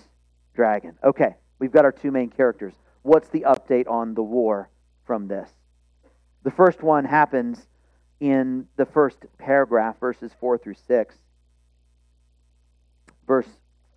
dragon. 0.54 0.96
Okay, 1.02 1.36
we've 1.58 1.72
got 1.72 1.84
our 1.84 1.92
two 1.92 2.10
main 2.10 2.28
characters. 2.28 2.74
What's 3.02 3.28
the 3.28 3.40
update 3.40 3.88
on 3.88 4.14
the 4.14 4.22
war 4.22 4.70
from 5.04 5.28
this? 5.28 5.50
The 6.42 6.50
first 6.50 6.82
one 6.82 7.04
happens 7.04 7.66
in 8.20 8.66
the 8.76 8.86
first 8.86 9.18
paragraph, 9.38 9.98
verses 9.98 10.32
4 10.38 10.58
through 10.58 10.76
6. 10.86 11.14
Verse 13.26 13.48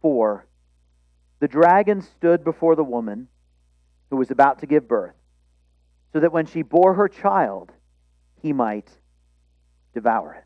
4 0.01 0.45
The 1.39 1.48
dragon 1.48 2.01
stood 2.01 2.43
before 2.43 2.75
the 2.75 2.84
woman 2.84 3.27
who 4.10 4.17
was 4.17 4.31
about 4.31 4.60
to 4.60 4.67
give 4.67 4.88
birth, 4.88 5.15
so 6.13 6.19
that 6.19 6.31
when 6.31 6.45
she 6.45 6.62
bore 6.62 6.93
her 6.93 7.07
child, 7.07 7.72
he 8.41 8.53
might 8.53 8.89
devour 9.96 10.34
it. 10.36 10.44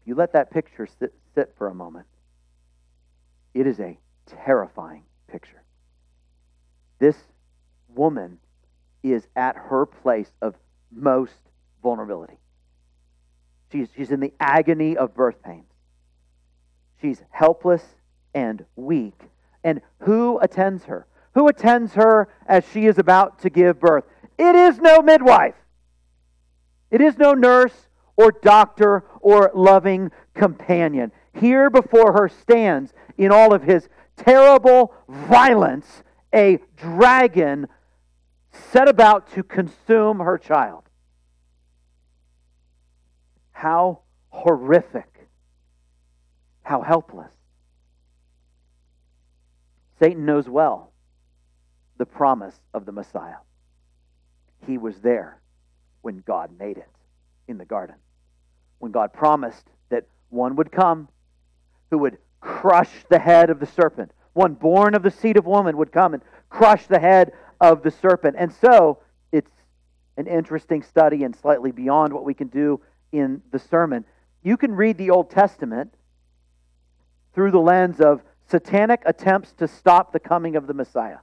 If 0.00 0.08
you 0.08 0.14
let 0.16 0.32
that 0.32 0.50
picture 0.50 0.88
sit, 0.98 1.14
sit 1.34 1.54
for 1.56 1.68
a 1.68 1.74
moment, 1.74 2.06
it 3.54 3.68
is 3.68 3.78
a 3.78 3.98
terrifying 4.44 5.04
picture. 5.28 5.62
This 6.98 7.16
woman 7.94 8.38
is 9.04 9.28
at 9.36 9.54
her 9.56 9.86
place 9.86 10.32
of 10.42 10.56
most 10.90 11.34
vulnerability. 11.82 12.38
She's, 13.70 13.88
she's 13.96 14.10
in 14.10 14.20
the 14.20 14.32
agony 14.40 14.96
of 14.96 15.14
birth 15.14 15.42
pains. 15.42 15.66
She's 17.00 17.22
helpless 17.30 17.82
and 18.34 18.64
weak. 18.74 19.18
And 19.62 19.80
who 20.00 20.38
attends 20.40 20.84
her? 20.84 21.06
Who 21.34 21.48
attends 21.48 21.92
her 21.94 22.28
as 22.46 22.64
she 22.72 22.86
is 22.86 22.98
about 22.98 23.40
to 23.40 23.50
give 23.50 23.78
birth? 23.78 24.04
It 24.38 24.54
is 24.54 24.78
no 24.78 25.02
midwife. 25.02 25.54
It 26.90 27.00
is 27.00 27.18
no 27.18 27.32
nurse 27.32 27.88
or 28.16 28.32
doctor 28.32 29.04
or 29.20 29.50
loving 29.54 30.10
companion. 30.34 31.12
Here 31.34 31.68
before 31.68 32.12
her 32.12 32.28
stands, 32.28 32.92
in 33.18 33.30
all 33.30 33.52
of 33.52 33.62
his 33.62 33.88
terrible 34.16 34.94
violence, 35.08 36.02
a 36.34 36.58
dragon 36.76 37.68
set 38.50 38.88
about 38.88 39.32
to 39.34 39.42
consume 39.42 40.20
her 40.20 40.38
child. 40.38 40.84
How 43.52 44.00
horrific. 44.30 45.28
How 46.62 46.82
helpless. 46.82 47.32
Satan 49.98 50.26
knows 50.26 50.48
well 50.48 50.92
the 51.96 52.06
promise 52.06 52.60
of 52.74 52.84
the 52.84 52.92
Messiah. 52.92 53.36
He 54.66 54.76
was 54.76 55.00
there 55.00 55.40
when 56.06 56.22
God 56.24 56.56
made 56.56 56.76
it 56.76 56.88
in 57.48 57.58
the 57.58 57.64
garden. 57.64 57.96
When 58.78 58.92
God 58.92 59.12
promised 59.12 59.66
that 59.88 60.06
one 60.28 60.54
would 60.54 60.70
come 60.70 61.08
who 61.90 61.98
would 61.98 62.18
crush 62.40 62.90
the 63.10 63.18
head 63.18 63.50
of 63.50 63.58
the 63.58 63.66
serpent. 63.66 64.12
One 64.32 64.54
born 64.54 64.94
of 64.94 65.02
the 65.02 65.10
seed 65.10 65.36
of 65.36 65.46
woman 65.46 65.76
would 65.78 65.90
come 65.90 66.14
and 66.14 66.22
crush 66.48 66.86
the 66.86 67.00
head 67.00 67.32
of 67.60 67.82
the 67.82 67.90
serpent. 67.90 68.36
And 68.38 68.52
so 68.52 69.00
it's 69.32 69.50
an 70.16 70.28
interesting 70.28 70.84
study 70.84 71.24
and 71.24 71.34
slightly 71.34 71.72
beyond 71.72 72.12
what 72.12 72.24
we 72.24 72.34
can 72.34 72.46
do 72.46 72.80
in 73.10 73.42
the 73.50 73.58
sermon. 73.58 74.04
You 74.44 74.56
can 74.56 74.76
read 74.76 74.98
the 74.98 75.10
Old 75.10 75.28
Testament 75.28 75.92
through 77.34 77.50
the 77.50 77.58
lens 77.58 78.00
of 78.00 78.22
satanic 78.48 79.02
attempts 79.06 79.54
to 79.54 79.66
stop 79.66 80.12
the 80.12 80.20
coming 80.20 80.54
of 80.54 80.68
the 80.68 80.74
Messiah. 80.74 81.18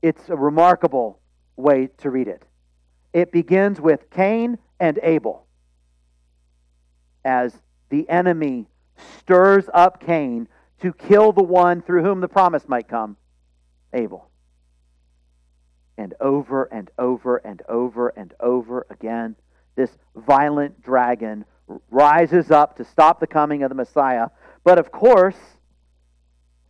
It's 0.00 0.30
a 0.30 0.36
remarkable 0.36 1.20
way 1.56 1.90
to 1.98 2.08
read 2.08 2.28
it. 2.28 2.42
It 3.14 3.30
begins 3.30 3.80
with 3.80 4.10
Cain 4.10 4.58
and 4.80 4.98
Abel 5.02 5.46
as 7.24 7.54
the 7.88 8.06
enemy 8.10 8.66
stirs 9.20 9.70
up 9.72 10.04
Cain 10.04 10.48
to 10.80 10.92
kill 10.92 11.32
the 11.32 11.42
one 11.42 11.80
through 11.80 12.02
whom 12.02 12.20
the 12.20 12.28
promise 12.28 12.68
might 12.68 12.88
come, 12.88 13.16
Abel. 13.92 14.28
And 15.96 16.12
over 16.20 16.64
and 16.64 16.90
over 16.98 17.36
and 17.36 17.62
over 17.68 18.08
and 18.08 18.34
over 18.40 18.84
again, 18.90 19.36
this 19.76 19.96
violent 20.16 20.82
dragon 20.82 21.44
rises 21.90 22.50
up 22.50 22.76
to 22.78 22.84
stop 22.84 23.20
the 23.20 23.28
coming 23.28 23.62
of 23.62 23.68
the 23.68 23.76
Messiah. 23.76 24.26
But 24.64 24.78
of 24.78 24.90
course, 24.90 25.38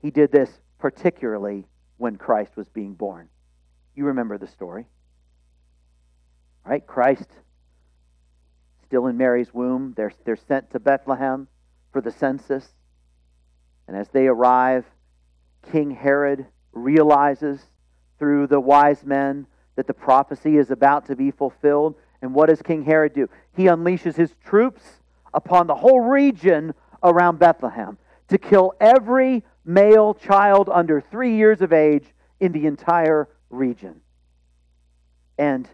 he 0.02 0.10
did 0.10 0.30
this 0.30 0.50
particularly 0.78 1.66
when 1.96 2.16
Christ 2.16 2.54
was 2.54 2.68
being 2.68 2.92
born. 2.92 3.30
You 3.96 4.04
remember 4.04 4.36
the 4.36 4.46
story. 4.46 4.86
Right? 6.64 6.86
Christ, 6.86 7.28
still 8.86 9.06
in 9.06 9.16
Mary's 9.16 9.52
womb, 9.52 9.94
they're, 9.96 10.12
they're 10.24 10.36
sent 10.36 10.70
to 10.70 10.80
Bethlehem 10.80 11.48
for 11.92 12.00
the 12.00 12.10
census. 12.10 12.72
And 13.86 13.96
as 13.96 14.08
they 14.08 14.26
arrive, 14.26 14.84
King 15.70 15.90
Herod 15.90 16.46
realizes 16.72 17.60
through 18.18 18.46
the 18.46 18.60
wise 18.60 19.04
men 19.04 19.46
that 19.76 19.86
the 19.86 19.94
prophecy 19.94 20.56
is 20.56 20.70
about 20.70 21.06
to 21.06 21.16
be 21.16 21.30
fulfilled. 21.30 21.96
And 22.22 22.34
what 22.34 22.48
does 22.48 22.62
King 22.62 22.84
Herod 22.84 23.14
do? 23.14 23.28
He 23.54 23.64
unleashes 23.64 24.16
his 24.16 24.34
troops 24.44 24.82
upon 25.32 25.66
the 25.66 25.74
whole 25.74 26.00
region 26.00 26.72
around 27.02 27.38
Bethlehem 27.38 27.98
to 28.28 28.38
kill 28.38 28.72
every 28.80 29.44
male 29.64 30.14
child 30.14 30.70
under 30.72 31.00
three 31.00 31.36
years 31.36 31.60
of 31.60 31.72
age 31.72 32.06
in 32.40 32.52
the 32.52 32.66
entire 32.66 33.28
region. 33.50 34.00
And 35.36 35.68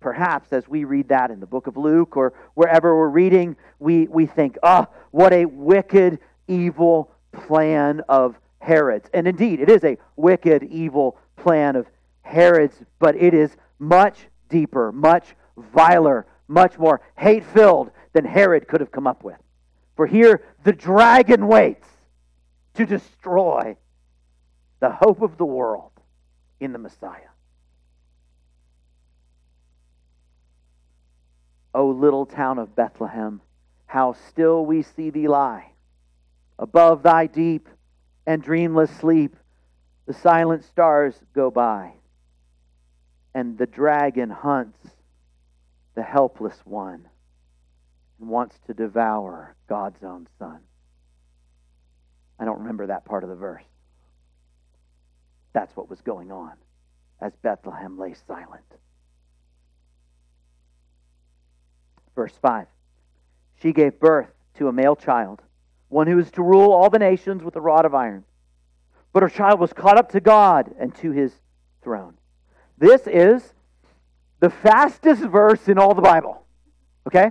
perhaps 0.00 0.52
as 0.52 0.68
we 0.68 0.84
read 0.84 1.08
that 1.08 1.30
in 1.30 1.40
the 1.40 1.46
book 1.46 1.66
of 1.66 1.76
Luke 1.76 2.16
or 2.16 2.32
wherever 2.54 2.96
we're 2.96 3.08
reading, 3.08 3.56
we, 3.78 4.06
we 4.08 4.26
think, 4.26 4.56
oh, 4.62 4.86
what 5.10 5.32
a 5.32 5.44
wicked, 5.44 6.18
evil 6.46 7.10
plan 7.32 8.02
of 8.08 8.38
Herod's. 8.60 9.08
And 9.12 9.26
indeed, 9.26 9.60
it 9.60 9.68
is 9.68 9.84
a 9.84 9.98
wicked, 10.16 10.64
evil 10.64 11.18
plan 11.36 11.76
of 11.76 11.86
Herod's, 12.22 12.76
but 12.98 13.16
it 13.16 13.34
is 13.34 13.56
much 13.78 14.28
deeper, 14.48 14.92
much 14.92 15.34
viler, 15.56 16.26
much 16.46 16.78
more 16.78 17.00
hate 17.16 17.44
filled 17.44 17.90
than 18.12 18.24
Herod 18.24 18.68
could 18.68 18.80
have 18.80 18.92
come 18.92 19.06
up 19.06 19.24
with. 19.24 19.38
For 19.96 20.06
here, 20.06 20.42
the 20.64 20.72
dragon 20.72 21.48
waits 21.48 21.88
to 22.74 22.86
destroy 22.86 23.76
the 24.80 24.90
hope 24.90 25.22
of 25.22 25.36
the 25.36 25.44
world 25.44 25.90
in 26.60 26.72
the 26.72 26.78
Messiah. 26.78 27.27
O 31.78 31.90
little 31.90 32.26
town 32.26 32.58
of 32.58 32.74
Bethlehem, 32.74 33.40
how 33.86 34.12
still 34.12 34.66
we 34.66 34.82
see 34.82 35.10
thee 35.10 35.28
lie. 35.28 35.70
Above 36.58 37.04
thy 37.04 37.28
deep 37.28 37.68
and 38.26 38.42
dreamless 38.42 38.90
sleep, 38.90 39.36
the 40.04 40.12
silent 40.12 40.64
stars 40.64 41.14
go 41.36 41.52
by, 41.52 41.92
and 43.32 43.56
the 43.56 43.66
dragon 43.66 44.28
hunts 44.28 44.80
the 45.94 46.02
helpless 46.02 46.58
one 46.64 47.06
and 48.18 48.28
wants 48.28 48.58
to 48.66 48.74
devour 48.74 49.54
God's 49.68 50.02
own 50.02 50.26
son. 50.36 50.58
I 52.40 52.44
don't 52.44 52.58
remember 52.58 52.88
that 52.88 53.04
part 53.04 53.22
of 53.22 53.30
the 53.30 53.36
verse. 53.36 53.62
That's 55.52 55.76
what 55.76 55.88
was 55.88 56.00
going 56.00 56.32
on 56.32 56.54
as 57.20 57.36
Bethlehem 57.40 57.96
lay 57.96 58.14
silent. 58.26 58.64
Verse 62.18 62.36
5 62.42 62.66
She 63.62 63.72
gave 63.72 64.00
birth 64.00 64.26
to 64.54 64.66
a 64.66 64.72
male 64.72 64.96
child, 64.96 65.40
one 65.88 66.08
who 66.08 66.18
is 66.18 66.32
to 66.32 66.42
rule 66.42 66.72
all 66.72 66.90
the 66.90 66.98
nations 66.98 67.44
with 67.44 67.54
a 67.54 67.60
rod 67.60 67.84
of 67.84 67.94
iron. 67.94 68.24
But 69.12 69.22
her 69.22 69.28
child 69.28 69.60
was 69.60 69.72
caught 69.72 69.96
up 69.96 70.10
to 70.10 70.20
God 70.20 70.74
and 70.80 70.92
to 70.96 71.12
his 71.12 71.32
throne. 71.80 72.14
This 72.76 73.02
is 73.06 73.54
the 74.40 74.50
fastest 74.50 75.22
verse 75.22 75.68
in 75.68 75.78
all 75.78 75.94
the 75.94 76.02
Bible. 76.02 76.42
Okay? 77.06 77.30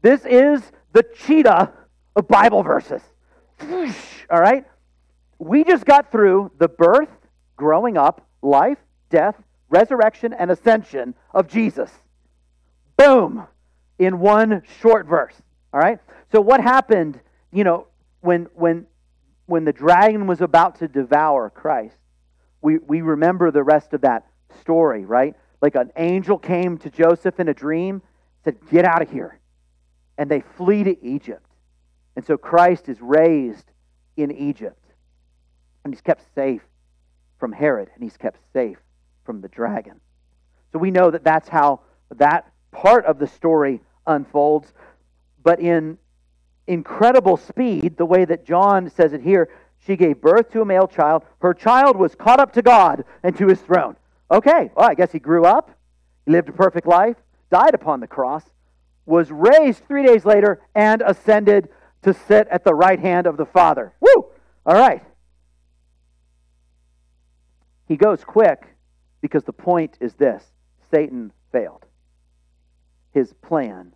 This 0.00 0.24
is 0.24 0.60
the 0.92 1.04
cheetah 1.04 1.72
of 2.16 2.26
Bible 2.26 2.64
verses. 2.64 3.02
All 3.60 4.40
right? 4.40 4.66
We 5.38 5.62
just 5.62 5.84
got 5.84 6.10
through 6.10 6.50
the 6.58 6.66
birth, 6.66 7.10
growing 7.54 7.96
up, 7.96 8.26
life, 8.42 8.78
death, 9.10 9.36
resurrection, 9.70 10.32
and 10.32 10.50
ascension 10.50 11.14
of 11.32 11.46
Jesus. 11.46 11.92
Boom! 12.96 13.46
In 13.98 14.18
one 14.18 14.62
short 14.80 15.06
verse. 15.06 15.34
All 15.72 15.80
right? 15.80 15.98
So 16.30 16.40
what 16.40 16.60
happened, 16.60 17.20
you 17.52 17.64
know, 17.64 17.86
when 18.20 18.48
when 18.54 18.86
when 19.46 19.64
the 19.64 19.72
dragon 19.72 20.26
was 20.26 20.40
about 20.40 20.76
to 20.76 20.88
devour 20.88 21.50
Christ? 21.50 21.96
We 22.60 22.78
we 22.78 23.02
remember 23.02 23.50
the 23.50 23.62
rest 23.62 23.92
of 23.92 24.02
that 24.02 24.26
story, 24.60 25.04
right? 25.04 25.34
Like 25.60 25.74
an 25.74 25.92
angel 25.96 26.38
came 26.38 26.78
to 26.78 26.90
Joseph 26.90 27.38
in 27.38 27.48
a 27.48 27.54
dream, 27.54 28.02
said, 28.44 28.56
"Get 28.70 28.84
out 28.84 29.02
of 29.02 29.10
here." 29.10 29.38
And 30.18 30.30
they 30.30 30.40
flee 30.40 30.84
to 30.84 31.04
Egypt. 31.04 31.46
And 32.16 32.24
so 32.24 32.36
Christ 32.36 32.88
is 32.88 33.00
raised 33.00 33.70
in 34.16 34.30
Egypt. 34.30 34.84
And 35.84 35.92
he's 35.92 36.02
kept 36.02 36.22
safe 36.34 36.62
from 37.38 37.52
Herod, 37.52 37.90
and 37.94 38.04
he's 38.04 38.16
kept 38.16 38.38
safe 38.52 38.78
from 39.24 39.40
the 39.40 39.48
dragon. 39.48 40.00
So 40.72 40.78
we 40.78 40.90
know 40.90 41.10
that 41.10 41.24
that's 41.24 41.48
how 41.48 41.80
that 42.16 42.52
part 42.70 43.04
of 43.04 43.18
the 43.18 43.26
story 43.26 43.80
unfolds. 44.06 44.72
But 45.42 45.60
in 45.60 45.98
incredible 46.66 47.36
speed, 47.36 47.96
the 47.96 48.06
way 48.06 48.24
that 48.24 48.44
John 48.44 48.90
says 48.90 49.12
it 49.12 49.22
here, 49.22 49.48
she 49.84 49.96
gave 49.96 50.20
birth 50.20 50.50
to 50.52 50.60
a 50.60 50.64
male 50.64 50.86
child. 50.86 51.24
Her 51.40 51.54
child 51.54 51.96
was 51.96 52.14
caught 52.14 52.40
up 52.40 52.52
to 52.52 52.62
God 52.62 53.04
and 53.22 53.36
to 53.36 53.48
his 53.48 53.60
throne. 53.60 53.96
Okay, 54.30 54.70
well, 54.76 54.88
I 54.88 54.94
guess 54.94 55.12
he 55.12 55.18
grew 55.18 55.44
up, 55.44 55.70
he 56.24 56.32
lived 56.32 56.48
a 56.48 56.52
perfect 56.52 56.86
life, 56.86 57.16
died 57.50 57.74
upon 57.74 58.00
the 58.00 58.06
cross, 58.06 58.44
was 59.04 59.30
raised 59.30 59.84
three 59.86 60.06
days 60.06 60.24
later, 60.24 60.60
and 60.74 61.02
ascended 61.02 61.68
to 62.02 62.14
sit 62.14 62.48
at 62.48 62.64
the 62.64 62.74
right 62.74 62.98
hand 62.98 63.26
of 63.26 63.36
the 63.36 63.44
Father. 63.44 63.92
Woo! 64.00 64.26
All 64.64 64.74
right. 64.74 65.02
He 67.88 67.96
goes 67.96 68.24
quick 68.24 68.64
because 69.20 69.44
the 69.44 69.52
point 69.52 69.98
is 70.00 70.14
this 70.14 70.44
Satan 70.90 71.32
failed. 71.50 71.84
His 73.12 73.32
plan 73.34 73.94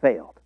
failed. 0.00 0.40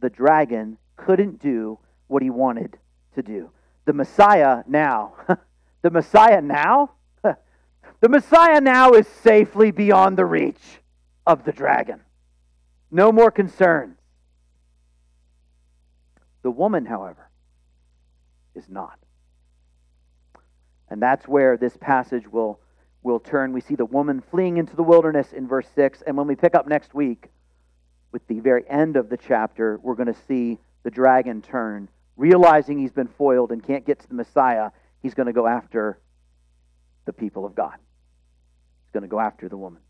The 0.00 0.10
dragon 0.10 0.78
couldn't 0.96 1.40
do 1.40 1.78
what 2.08 2.22
he 2.22 2.30
wanted 2.30 2.78
to 3.14 3.22
do. 3.22 3.50
The 3.84 3.92
Messiah 3.92 4.62
now, 4.66 5.14
the 5.82 5.90
Messiah 5.90 6.40
now, 6.40 6.92
the 8.00 8.08
Messiah 8.08 8.60
now 8.60 8.92
is 8.92 9.06
safely 9.06 9.70
beyond 9.70 10.18
the 10.18 10.24
reach 10.24 10.80
of 11.26 11.44
the 11.44 11.52
dragon. 11.52 12.00
No 12.90 13.12
more 13.12 13.30
concerns. 13.30 13.96
The 16.42 16.50
woman, 16.50 16.86
however, 16.86 17.28
is 18.54 18.68
not. 18.68 18.98
And 20.88 21.02
that's 21.02 21.26
where 21.26 21.56
this 21.56 21.76
passage 21.76 22.28
will, 22.28 22.60
will 23.02 23.18
turn. 23.18 23.52
We 23.52 23.60
see 23.60 23.74
the 23.74 23.84
woman 23.84 24.22
fleeing 24.30 24.56
into 24.56 24.76
the 24.76 24.82
wilderness 24.82 25.32
in 25.32 25.48
verse 25.48 25.66
6. 25.74 26.02
And 26.06 26.16
when 26.16 26.28
we 26.28 26.36
pick 26.36 26.54
up 26.54 26.68
next 26.68 26.94
week, 26.94 27.30
with 28.16 28.26
the 28.28 28.40
very 28.40 28.64
end 28.70 28.96
of 28.96 29.10
the 29.10 29.16
chapter, 29.18 29.78
we're 29.82 29.94
going 29.94 30.06
to 30.06 30.18
see 30.26 30.58
the 30.84 30.90
dragon 30.90 31.42
turn, 31.42 31.86
realizing 32.16 32.78
he's 32.78 32.90
been 32.90 33.08
foiled 33.08 33.52
and 33.52 33.62
can't 33.62 33.84
get 33.84 33.98
to 33.98 34.08
the 34.08 34.14
Messiah. 34.14 34.70
He's 35.02 35.12
going 35.12 35.26
to 35.26 35.34
go 35.34 35.46
after 35.46 35.98
the 37.04 37.12
people 37.12 37.44
of 37.44 37.54
God. 37.54 37.74
He's 37.74 38.90
going 38.90 39.02
to 39.02 39.08
go 39.08 39.20
after 39.20 39.50
the 39.50 39.58
woman. 39.58 39.82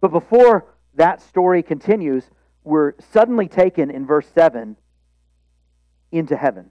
But 0.00 0.10
before 0.10 0.66
that 0.96 1.22
story 1.22 1.62
continues, 1.62 2.24
we're 2.64 2.94
suddenly 3.12 3.46
taken 3.46 3.88
in 3.88 4.04
verse 4.04 4.26
7 4.34 4.76
into 6.10 6.36
heaven. 6.36 6.70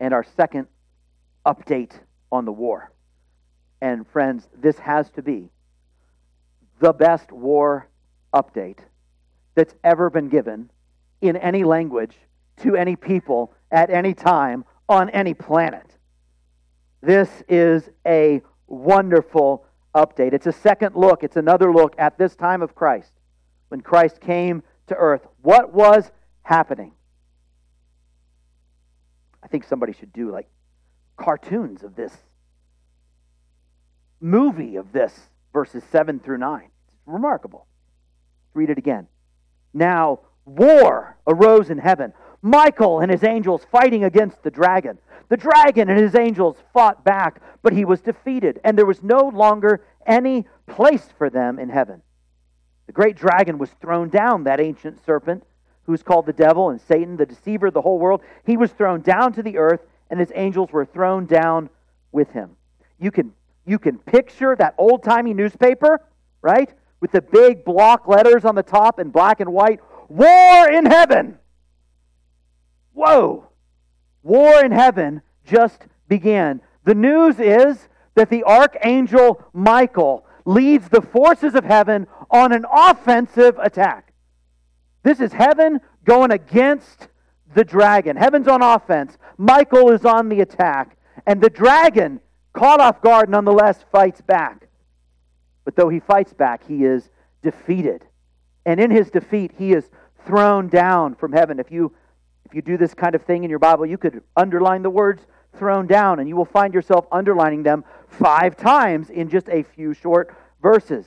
And 0.00 0.14
our 0.14 0.24
second 0.38 0.68
update 1.44 1.92
on 2.32 2.46
the 2.46 2.52
war. 2.52 2.92
And 3.82 4.08
friends, 4.08 4.48
this 4.58 4.78
has 4.78 5.10
to 5.10 5.22
be 5.22 5.50
the 6.80 6.94
best 6.94 7.30
war 7.30 7.90
update 8.32 8.78
that's 9.54 9.74
ever 9.82 10.10
been 10.10 10.28
given 10.28 10.70
in 11.20 11.36
any 11.36 11.64
language 11.64 12.16
to 12.58 12.76
any 12.76 12.96
people 12.96 13.52
at 13.70 13.90
any 13.90 14.14
time 14.14 14.64
on 14.88 15.10
any 15.10 15.34
planet. 15.34 15.96
This 17.00 17.28
is 17.48 17.88
a 18.06 18.42
wonderful 18.66 19.66
update. 19.94 20.32
It's 20.32 20.46
a 20.46 20.52
second 20.52 20.96
look, 20.96 21.22
it's 21.22 21.36
another 21.36 21.72
look 21.72 21.94
at 21.98 22.18
this 22.18 22.36
time 22.36 22.62
of 22.62 22.74
Christ, 22.74 23.12
when 23.68 23.80
Christ 23.80 24.20
came 24.20 24.62
to 24.88 24.94
earth. 24.94 25.26
What 25.42 25.72
was 25.72 26.10
happening? 26.42 26.92
I 29.42 29.48
think 29.48 29.64
somebody 29.64 29.92
should 29.92 30.12
do 30.12 30.30
like 30.30 30.48
cartoons 31.16 31.82
of 31.82 31.96
this 31.96 32.12
movie 34.20 34.76
of 34.76 34.92
this, 34.92 35.12
verses 35.52 35.82
7 35.90 36.20
through 36.20 36.38
9. 36.38 36.62
It's 36.86 36.96
remarkable. 37.06 37.66
Read 38.58 38.70
it 38.70 38.78
again. 38.78 39.06
Now, 39.72 40.18
war 40.44 41.16
arose 41.28 41.70
in 41.70 41.78
heaven. 41.78 42.12
Michael 42.42 42.98
and 42.98 43.08
his 43.08 43.22
angels 43.22 43.64
fighting 43.70 44.02
against 44.02 44.42
the 44.42 44.50
dragon. 44.50 44.98
The 45.28 45.36
dragon 45.36 45.88
and 45.88 45.96
his 45.96 46.16
angels 46.16 46.56
fought 46.72 47.04
back, 47.04 47.40
but 47.62 47.72
he 47.72 47.84
was 47.84 48.00
defeated, 48.00 48.58
and 48.64 48.76
there 48.76 48.84
was 48.84 49.00
no 49.00 49.28
longer 49.28 49.84
any 50.04 50.44
place 50.66 51.06
for 51.16 51.30
them 51.30 51.60
in 51.60 51.68
heaven. 51.68 52.02
The 52.88 52.92
great 52.92 53.16
dragon 53.16 53.58
was 53.58 53.70
thrown 53.80 54.08
down, 54.08 54.42
that 54.44 54.60
ancient 54.60 55.04
serpent 55.06 55.44
who's 55.84 56.02
called 56.02 56.26
the 56.26 56.32
devil 56.32 56.70
and 56.70 56.80
Satan, 56.80 57.16
the 57.16 57.26
deceiver 57.26 57.68
of 57.68 57.74
the 57.74 57.82
whole 57.82 58.00
world. 58.00 58.22
He 58.44 58.56
was 58.56 58.72
thrown 58.72 59.02
down 59.02 59.34
to 59.34 59.42
the 59.44 59.56
earth, 59.56 59.82
and 60.10 60.18
his 60.18 60.32
angels 60.34 60.72
were 60.72 60.84
thrown 60.84 61.26
down 61.26 61.70
with 62.10 62.32
him. 62.32 62.56
You 62.98 63.12
can, 63.12 63.34
you 63.64 63.78
can 63.78 63.98
picture 63.98 64.56
that 64.56 64.74
old 64.78 65.04
timey 65.04 65.32
newspaper, 65.32 66.00
right? 66.42 66.74
With 67.00 67.12
the 67.12 67.22
big 67.22 67.64
block 67.64 68.08
letters 68.08 68.44
on 68.44 68.54
the 68.54 68.62
top 68.62 68.98
in 68.98 69.10
black 69.10 69.40
and 69.40 69.52
white 69.52 69.80
War 70.08 70.70
in 70.70 70.86
heaven. 70.86 71.38
Whoa! 72.94 73.48
War 74.22 74.64
in 74.64 74.72
heaven 74.72 75.22
just 75.46 75.86
began. 76.08 76.60
The 76.84 76.94
news 76.94 77.38
is 77.38 77.88
that 78.14 78.30
the 78.30 78.44
archangel 78.44 79.44
Michael 79.52 80.26
leads 80.44 80.88
the 80.88 81.02
forces 81.02 81.54
of 81.54 81.64
heaven 81.64 82.06
on 82.30 82.52
an 82.52 82.64
offensive 82.72 83.58
attack. 83.58 84.12
This 85.02 85.20
is 85.20 85.32
heaven 85.32 85.80
going 86.04 86.32
against 86.32 87.08
the 87.54 87.64
dragon. 87.64 88.16
Heaven's 88.16 88.48
on 88.48 88.62
offense. 88.62 89.18
Michael 89.36 89.90
is 89.90 90.04
on 90.04 90.28
the 90.28 90.40
attack. 90.40 90.96
And 91.26 91.40
the 91.40 91.50
dragon, 91.50 92.20
caught 92.54 92.80
off 92.80 93.02
guard, 93.02 93.28
nonetheless 93.28 93.84
fights 93.92 94.22
back. 94.22 94.67
But 95.68 95.76
though 95.76 95.90
he 95.90 96.00
fights 96.00 96.32
back, 96.32 96.66
he 96.66 96.86
is 96.86 97.10
defeated. 97.42 98.02
And 98.64 98.80
in 98.80 98.90
his 98.90 99.10
defeat, 99.10 99.52
he 99.58 99.74
is 99.74 99.90
thrown 100.24 100.68
down 100.68 101.14
from 101.14 101.30
heaven. 101.30 101.60
If 101.60 101.70
you 101.70 101.94
if 102.46 102.54
you 102.54 102.62
do 102.62 102.78
this 102.78 102.94
kind 102.94 103.14
of 103.14 103.20
thing 103.24 103.44
in 103.44 103.50
your 103.50 103.58
Bible, 103.58 103.84
you 103.84 103.98
could 103.98 104.22
underline 104.34 104.80
the 104.80 104.88
words 104.88 105.26
thrown 105.58 105.86
down, 105.86 106.20
and 106.20 106.26
you 106.26 106.36
will 106.36 106.46
find 106.46 106.72
yourself 106.72 107.06
underlining 107.12 107.64
them 107.64 107.84
five 108.06 108.56
times 108.56 109.10
in 109.10 109.28
just 109.28 109.46
a 109.50 109.62
few 109.62 109.92
short 109.92 110.34
verses. 110.62 111.04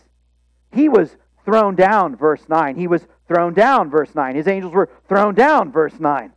He 0.71 0.87
was 0.87 1.17
thrown 1.43 1.73
down, 1.73 2.15
verse 2.15 2.47
9. 2.47 2.75
He 2.75 2.85
was 2.85 3.07
thrown 3.27 3.55
down, 3.55 3.89
verse 3.89 4.13
9. 4.13 4.35
His 4.35 4.47
angels 4.47 4.73
were 4.73 4.91
thrown 5.09 5.33
down, 5.33 5.71
verse 5.71 5.99
9. 5.99 6.31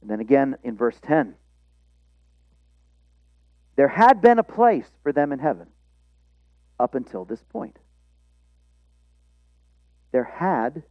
And 0.00 0.10
then 0.10 0.20
again 0.20 0.56
in 0.62 0.74
verse 0.74 0.96
10. 1.02 1.34
There 3.76 3.88
had 3.88 4.22
been 4.22 4.38
a 4.38 4.42
place 4.42 4.86
for 5.02 5.12
them 5.12 5.30
in 5.32 5.38
heaven 5.38 5.66
up 6.78 6.94
until 6.94 7.24
this 7.24 7.42
point. 7.50 7.78
There 10.12 10.24
had 10.24 10.82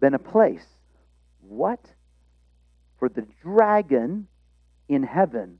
been 0.00 0.14
a 0.14 0.18
place. 0.18 0.66
What? 1.40 1.80
For 2.98 3.08
the 3.08 3.26
dragon 3.42 4.28
in 4.88 5.02
heaven 5.02 5.58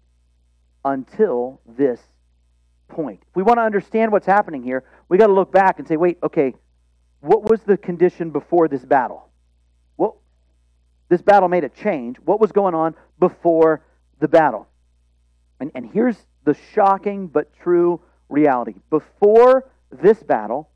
until 0.85 1.61
this 1.67 2.01
point. 2.89 3.23
If 3.29 3.37
we 3.37 3.43
want 3.43 3.59
to 3.59 3.63
understand 3.63 4.13
what's 4.13 4.27
happening 4.27 4.63
here, 4.63 4.85
we 5.09 5.19
got 5.19 5.27
to 5.27 5.33
look 5.33 5.53
back 5.53 5.79
and 5.79 5.89
say, 5.89 5.97
wait, 5.97 6.19
okay, 6.23 6.55
what 7.21 7.49
was 7.49 7.61
the 7.63 7.77
condition 7.77 8.31
before 8.31 8.69
this 8.69 8.85
battle? 8.85 9.29
Well, 9.97 10.21
this 11.09 11.23
battle 11.23 11.49
made 11.49 11.65
a 11.65 11.69
change. 11.69 12.19
What 12.25 12.41
was 12.41 12.53
going 12.53 12.75
on 12.75 12.95
before 13.19 13.85
the 14.21 14.29
battle? 14.29 14.69
And, 15.59 15.73
and 15.75 15.91
here's 15.91 16.17
the 16.45 16.57
shocking 16.75 17.27
but 17.27 17.53
true 17.63 18.01
reality. 18.29 18.75
Before 18.91 19.69
this 19.91 20.23
battle, 20.23 20.69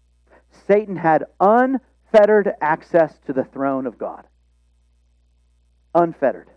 Satan 0.67 0.97
had 0.97 1.25
unfettered 1.41 2.53
access 2.61 3.19
to 3.27 3.33
the 3.33 3.45
throne 3.45 3.87
of 3.87 3.99
God. 3.99 4.25
Unfettered. 5.95 6.51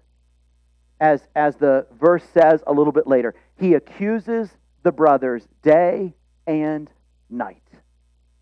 As, 1.00 1.28
as 1.36 1.56
the 1.58 1.88
verse 2.00 2.24
says 2.34 2.64
a 2.66 2.74
little 2.74 2.94
bit 2.94 3.08
later, 3.08 3.36
he 3.58 3.74
accuses 3.74 4.50
the 4.84 4.92
brothers 4.92 5.48
day 5.62 6.14
and 6.48 6.90
night. 7.30 7.62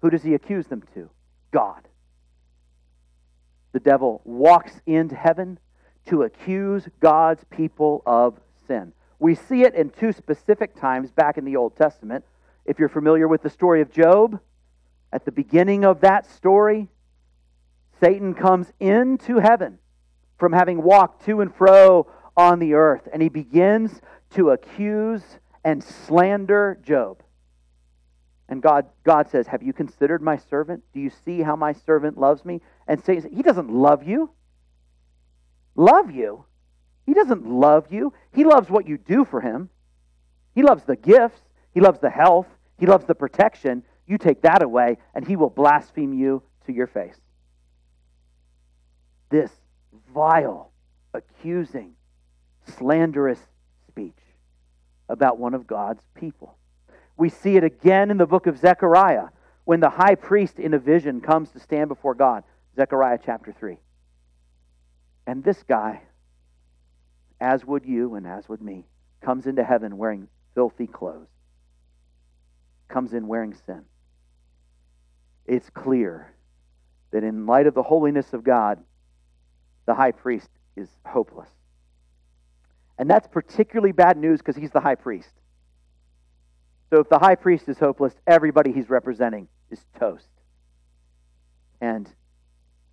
Who 0.01 0.09
does 0.09 0.23
he 0.23 0.33
accuse 0.33 0.67
them 0.67 0.83
to? 0.93 1.09
God. 1.51 1.87
The 3.71 3.79
devil 3.79 4.21
walks 4.25 4.73
into 4.85 5.15
heaven 5.15 5.59
to 6.07 6.23
accuse 6.23 6.87
God's 6.99 7.43
people 7.49 8.01
of 8.05 8.39
sin. 8.67 8.93
We 9.19 9.35
see 9.35 9.61
it 9.63 9.75
in 9.75 9.91
two 9.91 10.11
specific 10.11 10.75
times 10.79 11.11
back 11.11 11.37
in 11.37 11.45
the 11.45 11.55
Old 11.55 11.77
Testament. 11.77 12.25
If 12.65 12.79
you're 12.79 12.89
familiar 12.89 13.27
with 13.27 13.41
the 13.41 13.49
story 13.49 13.81
of 13.81 13.91
Job, 13.91 14.39
at 15.11 15.25
the 15.25 15.31
beginning 15.31 15.83
of 15.83 16.01
that 16.01 16.29
story, 16.29 16.87
Satan 17.99 18.33
comes 18.33 18.71
into 18.79 19.39
heaven 19.39 19.79
from 20.37 20.53
having 20.53 20.81
walked 20.81 21.25
to 21.25 21.41
and 21.41 21.53
fro 21.53 22.07
on 22.35 22.59
the 22.59 22.73
earth, 22.73 23.07
and 23.11 23.21
he 23.21 23.29
begins 23.29 24.01
to 24.31 24.51
accuse 24.51 25.21
and 25.63 25.83
slander 25.83 26.79
Job. 26.83 27.21
And 28.49 28.61
God, 28.61 28.87
God 29.03 29.29
says, 29.29 29.47
Have 29.47 29.63
you 29.63 29.71
considered 29.71 30.21
my 30.21 30.37
servant? 30.37 30.83
Do 30.93 30.99
you 30.99 31.11
see 31.23 31.41
how 31.41 31.55
my 31.55 31.73
servant 31.73 32.17
loves 32.17 32.43
me? 32.43 32.61
And 32.87 33.03
Satan 33.03 33.33
He 33.33 33.43
doesn't 33.43 33.69
love 33.69 34.03
you. 34.03 34.31
Love 35.75 36.11
you? 36.11 36.45
He 37.05 37.13
doesn't 37.13 37.45
love 37.45 37.91
you. 37.91 38.13
He 38.33 38.43
loves 38.43 38.69
what 38.69 38.87
you 38.87 38.97
do 38.97 39.25
for 39.25 39.41
him. 39.41 39.69
He 40.53 40.63
loves 40.63 40.83
the 40.83 40.95
gifts. 40.95 41.39
He 41.73 41.79
loves 41.79 41.99
the 41.99 42.09
health. 42.09 42.47
He 42.77 42.85
loves 42.85 43.05
the 43.05 43.15
protection. 43.15 43.83
You 44.07 44.17
take 44.17 44.41
that 44.41 44.63
away, 44.63 44.97
and 45.13 45.27
he 45.27 45.35
will 45.35 45.49
blaspheme 45.49 46.13
you 46.13 46.43
to 46.65 46.73
your 46.73 46.87
face. 46.87 47.15
This 49.29 49.51
vile, 50.13 50.71
accusing, 51.13 51.93
slanderous 52.77 53.39
speech 53.87 54.17
about 55.07 55.37
one 55.37 55.53
of 55.53 55.67
God's 55.67 56.03
people. 56.15 56.57
We 57.17 57.29
see 57.29 57.55
it 57.55 57.63
again 57.63 58.11
in 58.11 58.17
the 58.17 58.25
book 58.25 58.47
of 58.47 58.57
Zechariah 58.57 59.27
when 59.63 59.79
the 59.79 59.89
high 59.89 60.15
priest 60.15 60.59
in 60.59 60.73
a 60.73 60.79
vision 60.79 61.21
comes 61.21 61.51
to 61.51 61.59
stand 61.59 61.87
before 61.87 62.15
God. 62.15 62.43
Zechariah 62.75 63.19
chapter 63.23 63.51
3. 63.51 63.77
And 65.27 65.43
this 65.43 65.63
guy, 65.63 66.01
as 67.39 67.65
would 67.65 67.85
you 67.85 68.15
and 68.15 68.25
as 68.25 68.49
would 68.49 68.61
me, 68.61 68.85
comes 69.21 69.45
into 69.45 69.63
heaven 69.63 69.97
wearing 69.97 70.27
filthy 70.55 70.87
clothes, 70.87 71.27
comes 72.91 73.13
in 73.13 73.27
wearing 73.27 73.55
sin. 73.65 73.83
It's 75.45 75.69
clear 75.69 76.33
that 77.11 77.23
in 77.23 77.45
light 77.45 77.67
of 77.67 77.73
the 77.73 77.83
holiness 77.83 78.33
of 78.33 78.43
God, 78.43 78.79
the 79.85 79.93
high 79.93 80.11
priest 80.11 80.49
is 80.75 80.87
hopeless. 81.05 81.49
And 82.97 83.09
that's 83.09 83.27
particularly 83.27 83.91
bad 83.91 84.17
news 84.17 84.39
because 84.39 84.55
he's 84.55 84.71
the 84.71 84.79
high 84.79 84.95
priest. 84.95 85.31
So 86.89 86.99
if 86.99 87.09
the 87.09 87.19
high 87.19 87.35
priest 87.35 87.67
is 87.67 87.79
hopeless, 87.79 88.13
everybody 88.27 88.71
he's 88.71 88.89
representing 88.89 89.47
is 89.69 89.79
toast. 89.99 90.27
And 91.79 92.07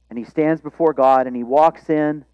and 0.08 0.18
he 0.18 0.24
stands 0.24 0.62
before 0.62 0.94
God 0.94 1.26
and 1.26 1.37
he 1.37 1.42
walks 1.42 1.90
in 1.90 2.24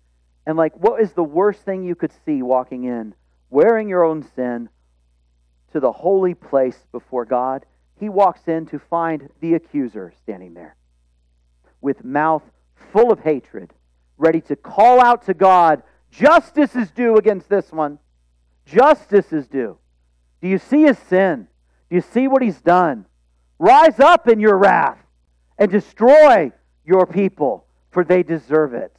and 0.46 0.57
like 0.57 0.77
what 0.77 1.00
is 1.00 1.12
the 1.12 1.24
worst 1.24 1.62
thing 1.62 1.83
you 1.83 1.96
could 1.96 2.12
see 2.24 2.42
walking 2.42 2.85
in 2.85 3.14
wearing 3.50 3.88
your 3.88 4.05
own 4.05 4.24
sin 4.37 4.68
to 5.75 5.81
the 5.81 5.93
holy 5.93 6.35
place 6.35 6.87
before 6.91 7.27
God? 7.27 7.67
He 8.01 8.09
walks 8.09 8.49
in 8.49 8.67
to 8.67 8.79
find 8.79 9.29
the 9.41 9.55
accuser 9.55 10.13
standing 10.23 10.55
there 10.55 10.77
with 11.81 12.03
mouth 12.03 12.43
full 12.93 13.13
of 13.13 13.21
hatred, 13.21 13.75
ready 14.17 14.41
to 14.41 14.57
call 14.57 15.01
out 15.01 15.27
to 15.27 15.35
God 15.35 15.83
Justice 16.15 16.77
is 16.77 16.91
due 16.93 17.17
against 17.17 17.49
this 17.49 17.73
one. 17.73 17.99
Justice 18.67 19.33
is 19.33 19.49
due. 19.49 19.79
Do 20.41 20.49
you 20.49 20.59
see 20.59 20.83
his 20.83 20.99
sin? 20.99 21.49
Do 21.91 21.97
you 21.97 22.03
see 22.03 22.29
what 22.29 22.41
he's 22.41 22.61
done? 22.61 23.07
Rise 23.59 23.99
up 23.99 24.29
in 24.29 24.39
your 24.39 24.57
wrath 24.57 24.99
and 25.59 25.71
destroy 25.71 26.53
your 26.85 27.07
people, 27.07 27.67
for 27.91 28.05
they 28.05 28.23
deserve 28.23 28.75
it. 28.75 28.95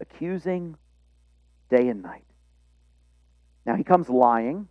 Accusing 0.00 0.76
day 1.70 1.88
and 1.88 2.02
night. 2.02 2.24
Now 3.68 3.74
he 3.74 3.84
comes 3.84 4.08
lying, 4.08 4.66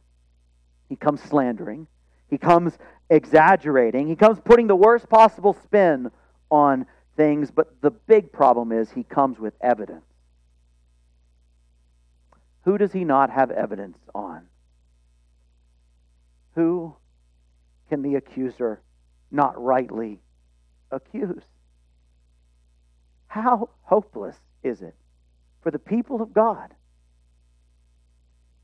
he 0.89 0.95
comes 0.95 1.21
slandering, 1.21 1.86
he 2.31 2.39
comes 2.39 2.79
exaggerating, 3.12 4.07
he 4.07 4.15
comes 4.15 4.39
putting 4.39 4.65
the 4.65 4.75
worst 4.75 5.07
possible 5.07 5.55
spin 5.65 6.10
on 6.49 6.88
things, 7.15 7.51
but 7.51 7.79
the 7.81 7.91
big 7.91 8.31
problem 8.31 8.71
is 8.71 8.89
he 8.89 9.03
comes 9.03 9.38
with 9.38 9.53
evidence. 9.62 10.07
Who 12.63 12.79
does 12.79 12.91
he 12.91 13.03
not 13.03 13.29
have 13.29 13.51
evidence 13.51 13.99
on? 14.15 14.47
Who 16.55 16.95
can 17.89 18.01
the 18.01 18.15
accuser 18.15 18.81
not 19.29 19.63
rightly 19.63 20.21
accuse? 20.89 21.43
How 23.27 23.69
hopeless 23.83 24.38
is 24.63 24.81
it 24.81 24.95
for 25.62 25.69
the 25.69 25.77
people 25.77 26.19
of 26.19 26.33
God 26.33 26.73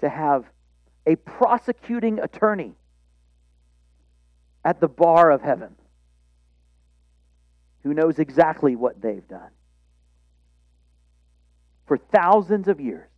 to 0.04 0.10
have 0.10 0.46
a 1.06 1.16
prosecuting 1.16 2.20
attorney 2.20 2.76
at 4.64 4.80
the 4.80 4.88
bar 4.88 5.32
of 5.32 5.42
heaven? 5.42 5.76
who 7.84 7.94
knows 7.94 8.18
exactly 8.18 8.76
what 8.76 9.02
they've 9.02 9.28
done. 9.28 9.52
For 11.86 11.98
thousands 11.98 12.68
of 12.68 12.80
years, 12.80 13.10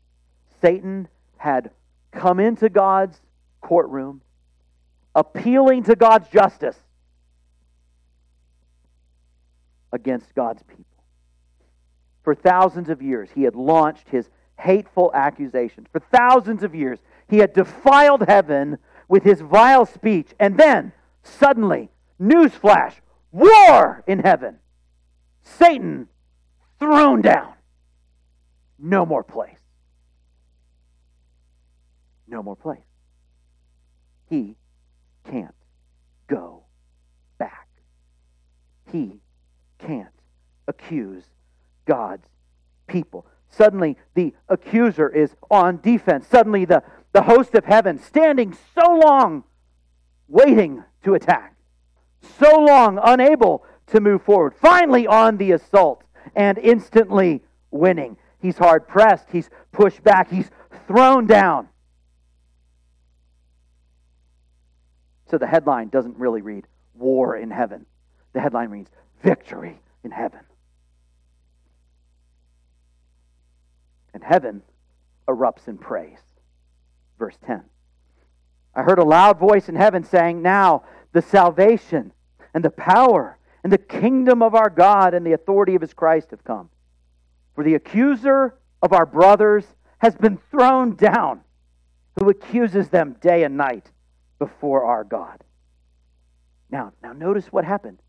Satan 0.61 1.07
had 1.37 1.69
come 2.11 2.39
into 2.39 2.69
God's 2.69 3.21
courtroom, 3.61 4.21
appealing 5.13 5.83
to 5.83 5.95
God's 5.95 6.27
justice 6.29 6.77
against 9.91 10.33
God's 10.33 10.63
people. 10.63 10.83
For 12.23 12.33
thousands 12.33 12.89
of 12.89 13.03
years, 13.03 13.29
he 13.35 13.43
had 13.43 13.53
launched 13.53 14.09
his 14.09 14.27
hateful 14.59 15.11
accusations. 15.13 15.87
For 15.91 15.99
thousands 15.99 16.63
of 16.63 16.75
years, 16.75 16.99
he 17.27 17.37
had 17.37 17.53
defiled 17.53 18.23
heaven 18.27 18.77
with 19.07 19.23
his 19.23 19.41
vile 19.41 19.85
speech. 19.85 20.29
And 20.39 20.57
then, 20.57 20.91
suddenly, 21.23 21.89
newsflash, 22.21 22.93
war 23.31 24.03
in 24.07 24.19
heaven. 24.19 24.59
Satan 25.43 26.07
thrown 26.79 27.21
down. 27.21 27.53
No 28.79 29.05
more 29.05 29.23
place. 29.23 29.57
no 32.27 32.43
more 32.43 32.55
place. 32.55 32.79
He 34.29 34.55
can't 35.29 35.55
go 36.27 36.63
back. 37.37 37.67
He 38.91 39.19
can't 39.79 40.13
accuse 40.67 41.23
God's 41.85 42.27
people. 42.87 43.25
Suddenly, 43.55 43.97
the 44.15 44.33
accuser 44.49 45.07
is 45.07 45.35
on 45.49 45.79
defense. 45.81 46.27
Suddenly, 46.27 46.65
the, 46.65 46.83
the 47.13 47.21
host 47.21 47.55
of 47.55 47.63
heaven 47.63 47.97
standing 47.99 48.55
so 48.73 48.99
long, 49.05 49.45
waiting 50.27 50.83
to 51.03 51.13
attack, 51.13 51.55
so 52.37 52.59
long 52.59 52.99
unable 53.01 53.63
to 53.87 54.01
move 54.01 54.23
forward, 54.23 54.53
finally 54.55 55.07
on 55.07 55.37
the 55.37 55.53
assault 55.53 56.03
and 56.35 56.57
instantly 56.57 57.41
winning. 57.71 58.17
He's 58.39 58.57
hard 58.57 58.87
pressed, 58.87 59.27
he's 59.31 59.49
pushed 59.71 60.03
back, 60.03 60.29
he's 60.29 60.49
thrown 60.87 61.25
down. 61.25 61.69
So 65.29 65.37
the 65.37 65.47
headline 65.47 65.87
doesn't 65.87 66.17
really 66.17 66.41
read 66.41 66.67
war 66.93 67.37
in 67.37 67.51
heaven. 67.51 67.85
The 68.33 68.41
headline 68.41 68.69
reads 68.69 68.89
victory 69.23 69.79
in 70.03 70.11
heaven. 70.11 70.41
And 74.15 74.23
heaven 74.23 74.63
erupts 75.27 75.67
in 75.67 75.77
praise. 75.77 76.21
Verse 77.19 77.35
10. 77.45 77.63
I 78.73 78.81
heard 78.81 78.97
a 78.97 79.03
loud 79.03 79.37
voice 79.37 79.67
in 79.67 79.75
heaven 79.75 80.05
saying, 80.05 80.41
Now 80.41 80.83
the 81.11 81.21
salvation 81.21 82.13
and 82.53 82.63
the 82.63 82.69
power 82.69 83.37
and 83.61 83.73
the 83.73 83.77
kingdom 83.77 84.41
of 84.41 84.55
our 84.55 84.69
God 84.69 85.13
and 85.13 85.27
the 85.27 85.33
authority 85.33 85.75
of 85.75 85.81
his 85.81 85.93
Christ 85.93 86.31
have 86.31 86.45
come. 86.45 86.69
For 87.55 87.63
the 87.65 87.75
accuser 87.75 88.57
of 88.81 88.93
our 88.93 89.05
brothers 89.05 89.65
has 89.97 90.15
been 90.15 90.39
thrown 90.49 90.95
down, 90.95 91.41
who 92.17 92.29
accuses 92.29 92.87
them 92.87 93.17
day 93.19 93.43
and 93.43 93.57
night 93.57 93.91
before 94.39 94.85
our 94.85 95.03
God. 95.03 95.43
Now, 96.69 96.93
now 97.03 97.11
notice 97.11 97.47
what 97.47 97.65
happened. 97.65 97.99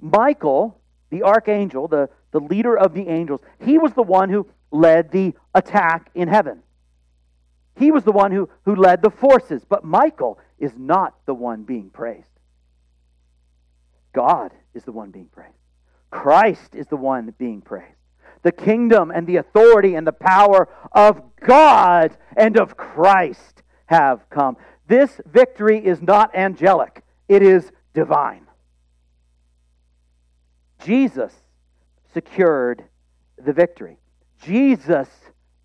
Michael, 0.00 0.80
the 1.10 1.24
archangel, 1.24 1.88
the, 1.88 2.08
the 2.30 2.40
leader 2.40 2.78
of 2.78 2.94
the 2.94 3.08
angels, 3.08 3.40
he 3.58 3.78
was 3.78 3.94
the 3.94 4.02
one 4.02 4.28
who 4.28 4.46
led 4.70 5.10
the 5.10 5.34
attack 5.54 6.10
in 6.14 6.28
heaven. 6.28 6.62
He 7.76 7.90
was 7.90 8.04
the 8.04 8.12
one 8.12 8.32
who, 8.32 8.48
who 8.64 8.76
led 8.76 9.02
the 9.02 9.10
forces. 9.10 9.64
But 9.68 9.84
Michael 9.84 10.38
is 10.58 10.72
not 10.76 11.14
the 11.26 11.34
one 11.34 11.62
being 11.62 11.90
praised. 11.90 12.26
God 14.12 14.52
is 14.74 14.84
the 14.84 14.92
one 14.92 15.10
being 15.10 15.28
praised. 15.28 15.54
Christ 16.10 16.74
is 16.74 16.86
the 16.88 16.96
one 16.96 17.32
being 17.38 17.60
praised. 17.60 17.86
The 18.42 18.52
kingdom 18.52 19.10
and 19.10 19.26
the 19.26 19.36
authority 19.36 19.94
and 19.94 20.06
the 20.06 20.12
power 20.12 20.68
of 20.92 21.22
God 21.40 22.16
and 22.36 22.58
of 22.58 22.76
Christ 22.76 23.62
have 23.86 24.28
come. 24.30 24.56
This 24.86 25.20
victory 25.26 25.84
is 25.84 26.02
not 26.02 26.34
angelic, 26.34 27.02
it 27.28 27.42
is 27.42 27.70
divine. 27.94 28.46
Jesus 30.84 31.32
secured 32.12 32.84
the 33.36 33.52
victory. 33.52 33.99
Jesus 34.40 35.08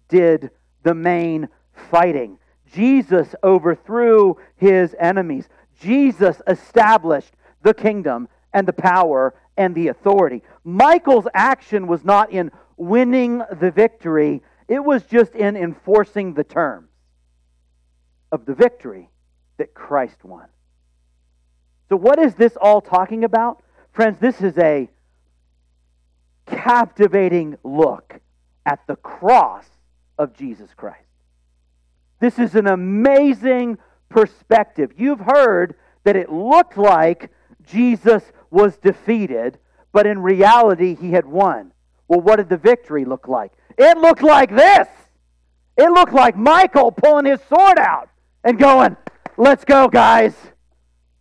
did 0.08 0.52
the 0.84 0.94
main 0.94 1.50
fighting. 1.90 2.38
Jesus 2.74 3.34
overthrew 3.44 4.38
his 4.58 4.96
enemies. 5.00 5.48
Jesus 5.80 6.42
established 6.48 7.34
the 7.64 7.74
kingdom 7.74 8.28
and 8.54 8.68
the 8.68 8.74
power 8.74 9.34
and 9.58 9.74
the 9.74 9.88
authority. 9.88 10.44
Michael's 10.64 11.28
action 11.34 11.88
was 11.88 12.04
not 12.04 12.32
in 12.32 12.52
winning 12.78 13.42
the 13.60 13.72
victory, 13.72 14.44
it 14.68 14.84
was 14.84 15.04
just 15.04 15.34
in 15.34 15.56
enforcing 15.56 16.34
the 16.34 16.44
terms 16.44 16.90
of 18.32 18.46
the 18.46 18.54
victory 18.54 19.10
that 19.58 19.74
Christ 19.74 20.24
won. 20.24 20.48
So, 21.88 21.96
what 21.96 22.20
is 22.20 22.36
this 22.36 22.58
all 22.60 22.82
talking 22.82 23.24
about? 23.24 23.64
Friends, 23.94 24.20
this 24.20 24.42
is 24.42 24.58
a 24.58 24.90
captivating 26.46 27.58
look 27.64 28.20
at 28.66 28.80
the 28.88 28.96
cross 28.96 29.66
of 30.18 30.34
Jesus 30.34 30.70
Christ. 30.76 31.06
This 32.20 32.40
is 32.40 32.56
an 32.56 32.68
amazing 32.68 33.78
perspective. 34.10 34.94
You've 34.98 35.20
heard 35.20 35.76
that 36.04 36.16
it 36.16 36.32
looked 36.32 36.78
like 36.78 37.32
Jesus 37.66 38.24
was 38.50 38.78
defeated, 38.78 39.58
but 39.92 40.08
in 40.08 40.20
reality, 40.20 40.96
he 40.96 41.12
had 41.12 41.26
won. 41.26 41.72
Well, 42.08 42.22
what 42.22 42.38
did 42.38 42.50
the 42.50 42.58
victory 42.58 43.06
look 43.06 43.28
like? 43.28 43.52
It 43.78 43.98
looked 43.98 44.24
like 44.24 44.56
this. 44.56 44.88
It 45.78 45.92
looked 45.92 46.14
like 46.14 46.38
Michael 46.38 46.92
pulling 46.92 47.26
his 47.26 47.42
sword 47.50 47.78
out 47.80 48.10
and 48.44 48.58
going, 48.58 48.96
Let's 49.38 49.66
go, 49.66 49.90
guys. 49.90 50.34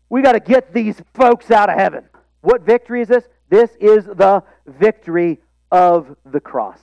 We 0.09 0.23
got 0.23 0.33
to 0.33 0.41
get 0.41 0.73
these 0.73 1.03
folks 1.15 1.51
out 1.51 1.69
of 1.69 1.77
heaven. 1.77 2.05
What 2.43 2.63
victory 2.63 3.03
is 3.03 3.09
this? 3.09 3.25
This 3.49 3.71
is 3.81 4.05
the 4.05 4.45
victory 4.67 5.41
of 5.73 6.17
the 6.25 6.39
cross. 6.39 6.79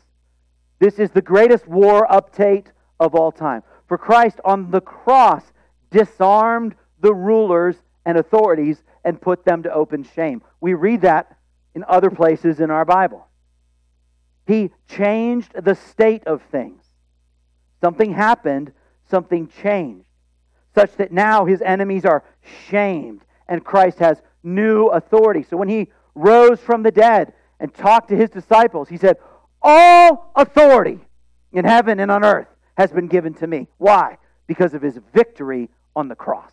This 0.81 0.97
is 0.97 1.11
the 1.11 1.21
greatest 1.21 1.67
war 1.67 2.07
update 2.07 2.65
of 2.99 3.13
all 3.13 3.31
time. 3.31 3.61
For 3.87 3.99
Christ 3.99 4.39
on 4.43 4.71
the 4.71 4.81
cross 4.81 5.43
disarmed 5.91 6.73
the 6.99 7.13
rulers 7.13 7.75
and 8.03 8.17
authorities 8.17 8.81
and 9.05 9.21
put 9.21 9.45
them 9.45 9.61
to 9.61 9.71
open 9.71 10.03
shame. 10.15 10.41
We 10.59 10.73
read 10.73 11.01
that 11.01 11.37
in 11.75 11.85
other 11.87 12.09
places 12.09 12.59
in 12.59 12.71
our 12.71 12.83
Bible. 12.83 13.27
He 14.47 14.71
changed 14.89 15.51
the 15.53 15.75
state 15.75 16.23
of 16.25 16.41
things. 16.51 16.81
Something 17.79 18.13
happened, 18.13 18.73
something 19.07 19.49
changed 19.61 20.07
such 20.73 20.95
that 20.95 21.11
now 21.11 21.45
his 21.45 21.61
enemies 21.61 22.05
are 22.05 22.23
shamed 22.69 23.21
and 23.47 23.63
Christ 23.63 23.99
has 23.99 24.21
new 24.41 24.87
authority. 24.87 25.43
So 25.43 25.57
when 25.57 25.69
he 25.69 25.89
rose 26.15 26.59
from 26.59 26.81
the 26.81 26.91
dead 26.91 27.33
and 27.59 27.71
talked 27.71 28.09
to 28.09 28.15
his 28.15 28.29
disciples, 28.31 28.89
he 28.89 28.97
said, 28.97 29.17
All 29.61 30.31
authority 30.35 30.99
in 31.51 31.65
heaven 31.65 31.99
and 31.99 32.11
on 32.11 32.23
earth 32.23 32.47
has 32.77 32.91
been 32.91 33.07
given 33.07 33.33
to 33.35 33.47
me. 33.47 33.67
Why? 33.77 34.17
Because 34.47 34.73
of 34.73 34.81
his 34.81 34.99
victory 35.13 35.69
on 35.95 36.07
the 36.07 36.15
cross. 36.15 36.51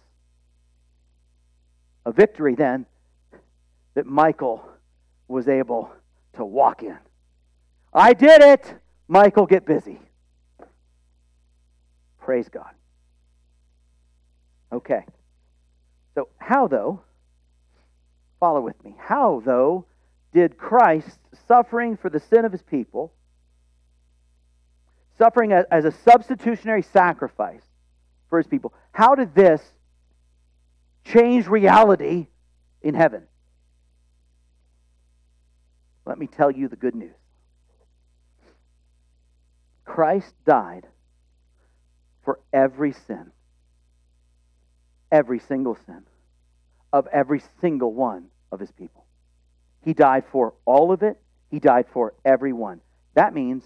A 2.04 2.12
victory 2.12 2.54
then 2.54 2.86
that 3.94 4.06
Michael 4.06 4.68
was 5.26 5.48
able 5.48 5.90
to 6.34 6.44
walk 6.44 6.82
in. 6.82 6.98
I 7.92 8.12
did 8.12 8.42
it. 8.42 8.74
Michael, 9.08 9.46
get 9.46 9.64
busy. 9.64 9.98
Praise 12.20 12.48
God. 12.48 12.70
Okay. 14.70 15.04
So, 16.14 16.28
how, 16.38 16.68
though, 16.68 17.00
follow 18.38 18.60
with 18.60 18.82
me, 18.84 18.94
how, 18.98 19.42
though, 19.44 19.86
did 20.32 20.58
Christ, 20.58 21.18
suffering 21.46 21.96
for 21.96 22.10
the 22.10 22.20
sin 22.20 22.44
of 22.44 22.52
his 22.52 22.62
people, 22.62 23.12
suffering 25.16 25.52
as 25.52 25.84
a 25.84 25.90
substitutionary 25.90 26.82
sacrifice 26.82 27.62
for 28.28 28.38
his 28.38 28.46
people, 28.46 28.72
how 28.92 29.14
did 29.14 29.34
this 29.34 29.62
change 31.04 31.46
reality 31.46 32.26
in 32.82 32.94
heaven? 32.94 33.22
Let 36.04 36.18
me 36.18 36.26
tell 36.26 36.50
you 36.50 36.68
the 36.68 36.76
good 36.76 36.94
news. 36.94 37.14
Christ 39.84 40.34
died 40.44 40.86
for 42.22 42.40
every 42.52 42.92
sin 42.92 43.32
every 45.10 45.38
single 45.38 45.76
sin 45.86 46.02
of 46.92 47.06
every 47.08 47.42
single 47.60 47.92
one 47.92 48.26
of 48.52 48.60
his 48.60 48.70
people. 48.70 49.04
He 49.82 49.94
died 49.94 50.24
for 50.30 50.54
all 50.64 50.92
of 50.92 51.02
it, 51.02 51.20
he 51.50 51.58
died 51.58 51.86
for 51.92 52.14
everyone. 52.24 52.80
That 53.14 53.34
means 53.34 53.64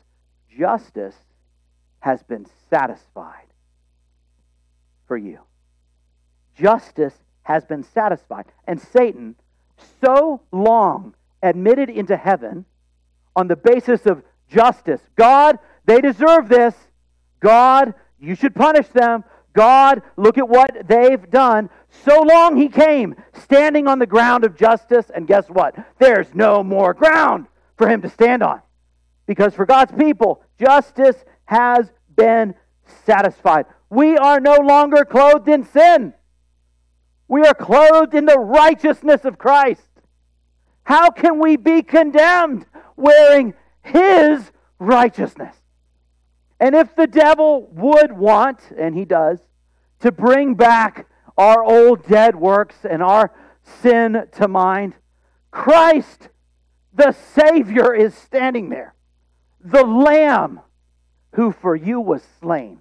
justice 0.56 1.16
has 2.00 2.22
been 2.22 2.46
satisfied 2.70 3.46
for 5.06 5.16
you. 5.16 5.40
Justice 6.56 7.14
has 7.42 7.64
been 7.64 7.82
satisfied. 7.82 8.46
And 8.66 8.80
Satan, 8.80 9.36
so 10.00 10.42
long 10.52 11.14
admitted 11.42 11.90
into 11.90 12.16
heaven 12.16 12.64
on 13.34 13.48
the 13.48 13.56
basis 13.56 14.06
of 14.06 14.22
justice 14.48 15.00
God, 15.16 15.58
they 15.84 16.00
deserve 16.00 16.48
this. 16.48 16.74
God, 17.40 17.94
you 18.20 18.34
should 18.34 18.54
punish 18.54 18.86
them. 18.88 19.24
God, 19.52 20.02
look 20.16 20.38
at 20.38 20.48
what 20.48 20.86
they've 20.86 21.30
done. 21.30 21.68
So 22.04 22.22
long 22.22 22.56
he 22.56 22.68
came, 22.68 23.14
standing 23.34 23.86
on 23.86 23.98
the 23.98 24.06
ground 24.06 24.44
of 24.44 24.56
justice, 24.56 25.10
and 25.14 25.26
guess 25.26 25.48
what? 25.48 25.74
There's 25.98 26.34
no 26.34 26.64
more 26.64 26.94
ground 26.94 27.46
for 27.76 27.88
him 27.88 28.02
to 28.02 28.08
stand 28.08 28.42
on. 28.42 28.62
Because 29.26 29.54
for 29.54 29.66
God's 29.66 29.92
people, 29.92 30.42
justice 30.58 31.16
has 31.44 31.92
been 32.16 32.54
satisfied. 33.04 33.66
We 33.90 34.16
are 34.16 34.40
no 34.40 34.56
longer 34.56 35.04
clothed 35.04 35.48
in 35.48 35.64
sin. 35.64 36.14
We 37.28 37.42
are 37.42 37.54
clothed 37.54 38.14
in 38.14 38.24
the 38.24 38.38
righteousness 38.38 39.24
of 39.24 39.38
Christ. 39.38 39.88
How 40.84 41.10
can 41.10 41.38
we 41.38 41.56
be 41.56 41.82
condemned 41.82 42.66
wearing 42.96 43.54
his 43.82 44.50
righteousness? 44.78 45.54
And 46.58 46.74
if 46.74 46.94
the 46.96 47.06
devil 47.06 47.68
would 47.72 48.12
want, 48.12 48.60
and 48.76 48.94
he 48.96 49.04
does, 49.04 49.38
to 50.00 50.10
bring 50.10 50.54
back 50.54 51.06
our 51.36 51.62
old 51.64 52.06
dead 52.06 52.36
works 52.36 52.76
and 52.88 53.02
our 53.02 53.32
sin 53.64 54.26
to 54.32 54.48
mind. 54.48 54.94
Christ, 55.50 56.28
the 56.92 57.12
Savior, 57.12 57.94
is 57.94 58.14
standing 58.14 58.68
there. 58.68 58.94
The 59.60 59.84
Lamb 59.84 60.60
who 61.34 61.52
for 61.52 61.74
you 61.74 62.00
was 62.00 62.22
slain. 62.40 62.80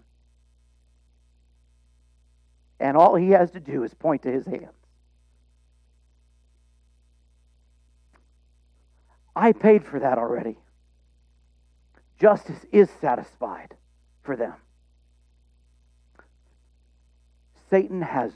And 2.80 2.98
all 2.98 3.16
he 3.16 3.30
has 3.30 3.52
to 3.52 3.60
do 3.60 3.84
is 3.84 3.94
point 3.94 4.24
to 4.24 4.32
his 4.32 4.46
hands. 4.46 4.74
I 9.36 9.54
paid 9.54 9.86
for 9.86 10.00
that 10.00 10.18
already. 10.18 10.58
Justice 12.20 12.66
is 12.72 12.90
satisfied 13.00 13.76
for 14.24 14.36
them. 14.36 14.54
Satan 17.72 18.02
has 18.02 18.34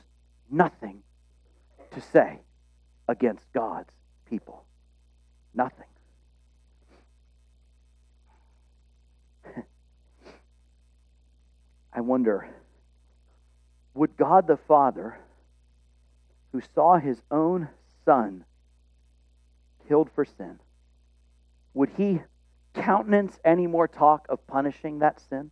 nothing 0.50 1.02
to 1.92 2.00
say 2.00 2.40
against 3.06 3.44
God's 3.52 3.92
people. 4.28 4.64
Nothing. 5.54 5.86
I 11.92 12.00
wonder 12.00 12.48
would 13.94 14.16
God 14.18 14.46
the 14.46 14.56
Father, 14.58 15.18
who 16.52 16.60
saw 16.74 16.98
his 16.98 17.22
own 17.30 17.68
Son 18.04 18.44
killed 19.88 20.10
for 20.14 20.24
sin, 20.26 20.60
would 21.72 21.90
he 21.96 22.20
countenance 22.74 23.38
any 23.42 23.66
more 23.66 23.88
talk 23.88 24.26
of 24.28 24.46
punishing 24.46 24.98
that 24.98 25.20
sin? 25.20 25.50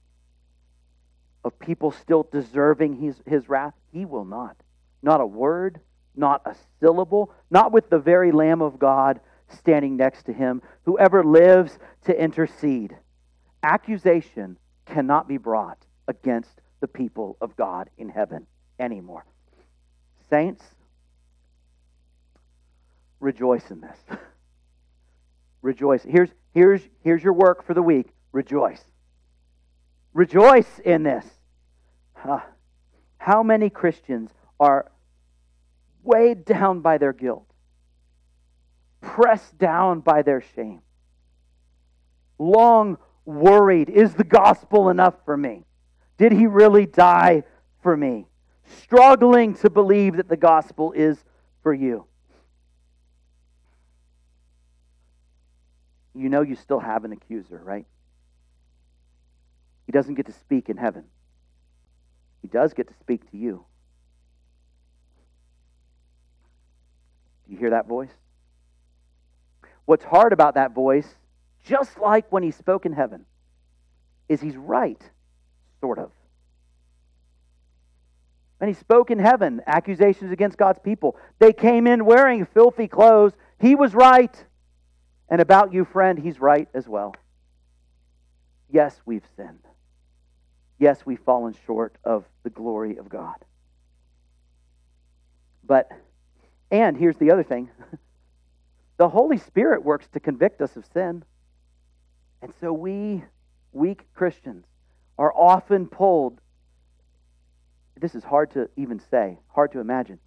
Of 1.45 1.59
people 1.59 1.93
still 1.93 2.27
deserving 2.33 2.97
his, 2.97 3.17
his 3.27 3.49
wrath? 3.49 3.75
He 3.93 4.05
will 4.05 4.25
not. 4.25 4.57
Not 5.03 5.21
a 5.21 5.27
word, 5.27 5.81
not 6.17 6.43
a 6.47 6.55
syllable, 6.81 7.33
not 7.51 7.71
with 7.71 7.91
the 7.91 7.99
very 7.99 8.33
Lamb 8.33 8.63
of 8.63 8.79
God 8.79 9.21
standing 9.49 9.97
next 9.97 10.25
to 10.25 10.33
him, 10.33 10.63
whoever 10.85 11.23
lives 11.23 11.79
to 12.07 12.19
intercede. 12.19 12.97
Accusation 13.63 14.59
cannot 14.87 15.29
be 15.29 15.37
brought 15.37 15.79
against 16.09 16.61
the 16.81 16.89
people 16.89 17.37
of 17.41 17.57
God 17.57 17.91
in 17.99 18.09
heaven 18.09 18.47
anymore. 18.79 19.25
Saints, 20.31 20.63
rejoice 23.21 23.71
in 23.71 23.81
this. 23.81 23.99
rejoice. 25.63 26.03
Here's, 26.03 26.31
here's, 26.53 26.83
here's 27.03 27.23
your 27.23 27.33
work 27.33 27.67
for 27.67 27.75
the 27.75 27.83
week. 27.83 28.09
Rejoice. 28.33 28.83
Rejoice 30.15 30.79
in 30.85 31.03
this. 31.03 31.27
Uh, 32.25 32.39
how 33.19 33.43
many 33.43 33.69
Christians 33.69 34.31
are 34.59 34.91
weighed 36.03 36.45
down 36.45 36.81
by 36.81 36.99
their 36.99 37.13
guilt, 37.13 37.47
pressed 39.01 39.59
down 39.59 40.01
by 40.01 40.23
their 40.23 40.43
shame, 40.55 40.81
long 42.39 42.97
worried 43.25 43.91
is 43.91 44.15
the 44.15 44.25
gospel 44.25 44.89
enough 44.89 45.15
for 45.25 45.37
me? 45.37 45.65
Did 46.17 46.33
he 46.33 46.47
really 46.47 46.87
die 46.87 47.43
for 47.83 47.97
me? 47.97 48.27
Struggling 48.83 49.55
to 49.57 49.69
believe 49.69 50.17
that 50.17 50.29
the 50.29 50.37
gospel 50.37 50.93
is 50.93 51.23
for 51.63 51.75
you. 51.75 52.07
You 56.15 56.29
know 56.29 56.43
you 56.43 56.55
still 56.55 56.79
have 56.79 57.05
an 57.05 57.13
accuser, 57.13 57.61
right? 57.65 57.87
He 59.87 59.93
doesn't 59.93 60.15
get 60.15 60.27
to 60.27 60.33
speak 60.33 60.69
in 60.69 60.77
heaven. 60.77 61.05
He 62.43 62.49
does 62.49 62.75
get 62.75 62.89
to 62.89 62.95
speak 63.01 63.31
to 63.31 63.37
you. 63.37 63.65
Do 67.47 67.53
you 67.53 67.59
hear 67.59 67.71
that 67.71 67.87
voice? 67.87 68.13
What's 69.85 70.05
hard 70.05 70.33
about 70.33 70.55
that 70.55 70.73
voice, 70.73 71.09
just 71.65 71.99
like 71.99 72.31
when 72.31 72.43
he 72.43 72.51
spoke 72.51 72.87
in 72.87 72.93
heaven, 72.93 73.27
is 74.29 74.41
he's 74.41 74.57
right 74.57 75.01
sort 75.81 75.99
of. 75.99 76.11
And 78.61 78.69
he 78.69 78.75
spoke 78.75 79.11
in 79.11 79.19
heaven 79.19 79.61
accusations 79.67 80.33
against 80.33 80.57
God's 80.57 80.79
people. 80.79 81.17
They 81.39 81.53
came 81.53 81.87
in 81.87 82.07
wearing 82.07 82.47
filthy 82.47 82.89
clothes. 82.89 83.33
He 83.59 83.75
was 83.75 83.95
right. 83.95 84.35
And 85.29 85.41
about 85.41 85.75
you, 85.75 85.85
friend, 85.85 86.19
he's 86.19 86.41
right 86.41 86.69
as 86.73 86.89
well. 86.89 87.15
Yes, 88.71 89.01
we've 89.05 89.25
sinned. 89.37 89.61
Yes, 90.79 91.07
we've 91.07 91.21
fallen 91.21 91.55
short 91.67 91.97
of 92.05 92.25
the 92.43 92.51
glory 92.51 92.97
of 92.97 93.09
God. 93.09 93.37
But, 95.67 95.91
and 96.71 96.97
here's 96.97 97.17
the 97.17 97.31
other 97.31 97.43
thing 97.43 97.71
the 98.97 99.09
Holy 99.09 99.39
Spirit 99.39 99.85
works 99.85 100.07
to 100.09 100.21
convict 100.21 100.61
us 100.61 100.77
of 100.77 100.85
sin. 100.93 101.25
And 102.43 102.53
so 102.61 102.73
we, 102.73 103.25
weak 103.73 104.07
Christians, 104.15 104.67
are 105.19 105.33
often 105.35 105.87
pulled. 105.87 106.41
This 107.99 108.15
is 108.15 108.25
hard 108.25 108.51
to 108.53 108.69
even 108.77 109.01
say, 109.11 109.39
hard 109.49 109.73
to 109.73 109.81
imagine. 109.81 110.19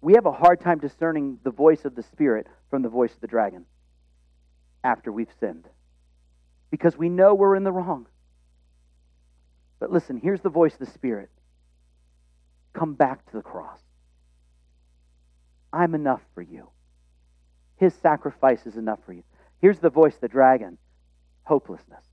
We 0.00 0.14
have 0.14 0.26
a 0.26 0.32
hard 0.32 0.60
time 0.60 0.78
discerning 0.78 1.38
the 1.42 1.50
voice 1.50 1.84
of 1.84 1.96
the 1.96 2.02
Spirit 2.02 2.46
from 2.70 2.82
the 2.82 2.88
voice 2.88 3.12
of 3.12 3.20
the 3.20 3.26
dragon 3.26 3.64
after 4.84 5.10
we've 5.10 5.32
sinned 5.40 5.66
because 6.70 6.96
we 6.96 7.08
know 7.08 7.34
we're 7.34 7.56
in 7.56 7.64
the 7.64 7.72
wrong. 7.72 8.06
But 9.80 9.92
listen, 9.92 10.18
here's 10.18 10.40
the 10.40 10.48
voice 10.48 10.72
of 10.74 10.80
the 10.80 10.86
Spirit 10.86 11.30
come 12.72 12.94
back 12.94 13.24
to 13.26 13.36
the 13.36 13.42
cross. 13.42 13.80
I'm 15.72 15.94
enough 15.94 16.22
for 16.34 16.42
you. 16.42 16.68
His 17.76 17.94
sacrifice 17.94 18.66
is 18.66 18.76
enough 18.76 19.00
for 19.04 19.12
you. 19.12 19.22
Here's 19.60 19.78
the 19.78 19.90
voice 19.90 20.14
of 20.14 20.20
the 20.20 20.28
dragon 20.28 20.78
hopelessness. 21.44 22.04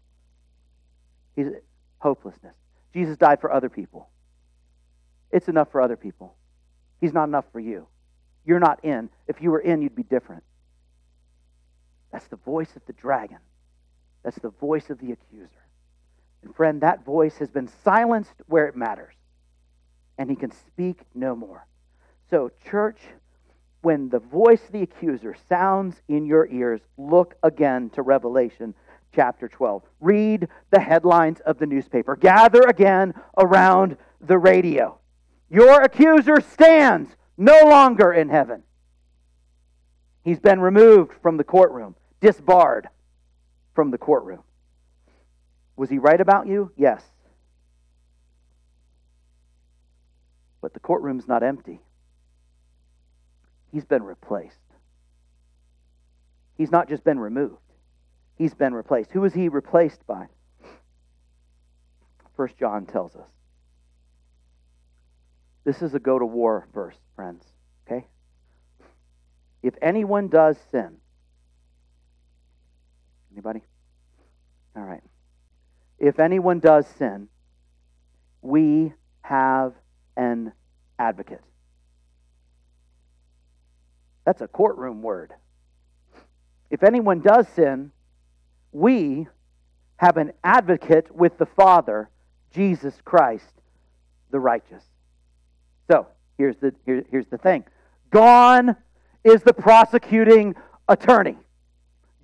He's 1.36 1.48
hopelessness. 2.00 2.56
Jesus 2.94 3.18
died 3.18 3.42
for 3.42 3.52
other 3.52 3.68
people. 3.68 4.10
It's 5.32 5.50
enough 5.50 5.72
for 5.72 5.82
other 5.82 5.98
people. 5.98 6.36
He's 7.02 7.14
not 7.14 7.26
enough 7.26 7.44
for 7.52 7.60
you. 7.60 7.88
You're 8.46 8.62
not 8.62 8.86
in. 8.86 9.10
If 9.28 9.42
you 9.42 9.52
were 9.52 9.60
in, 9.60 9.82
you'd 9.82 9.96
be 9.96 10.04
different. 10.04 10.44
That's 12.14 12.28
the 12.28 12.38
voice 12.38 12.74
of 12.78 12.86
the 12.86 12.94
dragon. 12.94 13.40
That's 14.24 14.40
the 14.40 14.50
voice 14.50 14.90
of 14.90 15.00
the 15.00 15.12
accuser. 15.12 15.65
Friend, 16.54 16.82
that 16.82 17.04
voice 17.04 17.38
has 17.38 17.50
been 17.50 17.70
silenced 17.84 18.36
where 18.48 18.68
it 18.68 18.76
matters. 18.76 19.16
And 20.18 20.30
he 20.30 20.36
can 20.36 20.52
speak 20.52 21.02
no 21.14 21.36
more. 21.36 21.68
So, 22.30 22.52
church, 22.70 23.00
when 23.82 24.10
the 24.10 24.20
voice 24.20 24.64
of 24.66 24.72
the 24.72 24.82
accuser 24.82 25.36
sounds 25.48 26.02
in 26.08 26.26
your 26.26 26.48
ears, 26.48 26.82
look 26.98 27.36
again 27.44 27.90
to 27.92 28.02
Revelation 28.02 28.74
chapter 29.14 29.48
12. 29.48 29.84
Read 30.00 30.48
the 30.72 30.80
headlines 30.80 31.40
of 31.42 31.58
the 31.58 31.66
newspaper. 31.66 32.16
Gather 32.16 32.62
again 32.62 33.14
around 33.38 33.98
the 34.20 34.38
radio. 34.38 34.98
Your 35.50 35.82
accuser 35.82 36.42
stands 36.42 37.16
no 37.38 37.62
longer 37.66 38.12
in 38.12 38.30
heaven. 38.30 38.64
He's 40.24 40.40
been 40.40 40.60
removed 40.60 41.14
from 41.22 41.38
the 41.38 41.44
courtroom, 41.44 41.96
disbarred 42.20 42.90
from 43.76 43.92
the 43.92 43.98
courtroom. 43.98 44.42
Was 45.76 45.90
he 45.90 45.98
right 45.98 46.20
about 46.20 46.48
you? 46.48 46.72
Yes. 46.78 47.04
But 50.62 50.74
the 50.74 50.80
courtroom's 50.80 51.28
not 51.28 51.44
empty. 51.44 51.82
He's 53.72 53.86
been 53.86 54.04
replaced. 54.04 54.56
He's 56.58 56.72
not 56.72 56.88
just 56.88 57.04
been 57.04 57.20
removed 57.20 57.60
he's 58.38 58.54
been 58.54 58.74
replaced. 58.74 59.12
Who 59.12 59.24
is 59.26 59.34
he 59.34 59.50
replaced 59.50 60.06
by? 60.06 60.28
First 62.36 62.58
John 62.58 62.86
tells 62.86 63.16
us. 63.16 63.28
This 65.64 65.82
is 65.82 65.94
a 65.94 66.00
go 66.00 66.20
to 66.20 66.26
war 66.26 66.68
verse, 66.74 66.98
friends. 67.16 67.44
Okay? 67.88 68.06
If 69.64 69.74
anyone 69.82 70.28
does 70.28 70.58
sin, 70.72 70.98
anybody? 73.32 73.64
All 74.76 74.84
right. 74.84 75.02
If 76.00 76.20
anyone 76.20 76.60
does 76.60 76.86
sin, 76.98 77.28
we 78.42 78.94
have 79.22 79.74
an 80.18 80.52
advocate. 81.00 81.42
That's 84.26 84.42
a 84.42 84.48
courtroom 84.48 85.02
word. 85.02 85.34
If 86.70 86.84
anyone 86.84 87.22
does 87.22 87.48
sin, 87.50 87.92
we 88.72 89.28
have 89.98 90.18
an 90.18 90.34
advocate 90.44 91.14
with 91.16 91.38
the 91.38 91.46
Father, 91.46 92.10
Jesus 92.54 92.96
Christ, 93.06 93.54
the 94.32 94.40
righteous. 94.40 94.84
So, 95.90 96.08
here's 96.38 96.58
the, 96.58 96.74
here, 96.86 97.04
here's 97.10 97.28
the 97.28 97.38
thing 97.38 97.64
gone 98.10 98.76
is 99.24 99.42
the 99.44 99.54
prosecuting 99.54 100.56
attorney. 100.88 101.38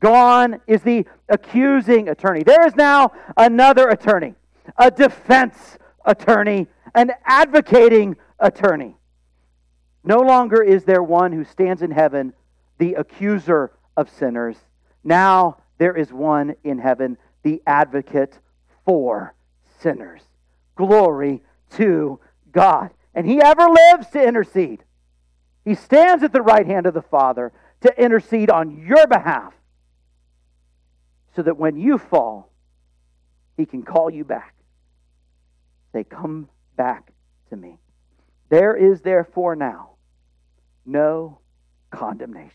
Gone 0.02 0.60
is 0.66 0.82
the 0.82 1.06
accusing 1.30 2.10
attorney. 2.10 2.43
There 2.43 2.66
is 2.68 2.76
now 2.76 3.12
another 3.38 3.88
attorney, 3.89 4.34
a 4.78 4.89
defense 4.89 5.78
attorney, 6.04 6.68
an 6.95 7.12
advocating 7.24 8.18
attorney. 8.39 8.97
No 10.04 10.18
longer 10.18 10.64
is 10.64 10.84
there 10.84 11.04
one 11.04 11.32
who 11.32 11.45
stands 11.45 11.84
in 11.84 11.91
heaven, 11.91 12.34
the 12.80 12.95
accuser 12.95 13.72
of 13.95 14.10
sinners. 14.10 14.58
Now 15.04 15.58
there 15.78 15.95
is 15.95 16.12
one 16.12 16.56
in 16.64 16.80
heaven, 16.80 17.18
the 17.43 17.62
advocate 17.68 18.39
for 18.84 19.36
sinners. 19.82 20.22
Glory 20.76 21.43
to 21.72 22.20
God. 22.52 22.89
And 23.14 23.28
he 23.28 23.39
ever 23.39 23.68
lives 23.70 24.08
to 24.14 24.24
intercede. 24.24 24.84
He 25.64 25.76
stands 25.76 26.24
at 26.24 26.34
the 26.34 26.41
right 26.41 26.66
hand 26.66 26.88
of 26.88 26.95
the 26.95 27.04
Father 27.04 27.52
to 27.82 28.04
intercede 28.04 28.49
on 28.49 28.84
your 28.84 29.06
behalf 29.06 29.54
so 31.36 31.41
that 31.43 31.57
when 31.57 31.77
you 31.77 31.97
fall, 31.97 32.51
he 33.57 33.65
can 33.65 33.84
call 33.84 34.09
you 34.09 34.23
back. 34.23 34.55
Say, 35.93 36.03
Come 36.03 36.49
back 36.77 37.11
to 37.49 37.55
me. 37.55 37.77
There 38.49 38.75
is 38.75 39.01
therefore 39.01 39.55
now 39.55 39.91
no 40.86 41.39
condemnation 41.89 42.51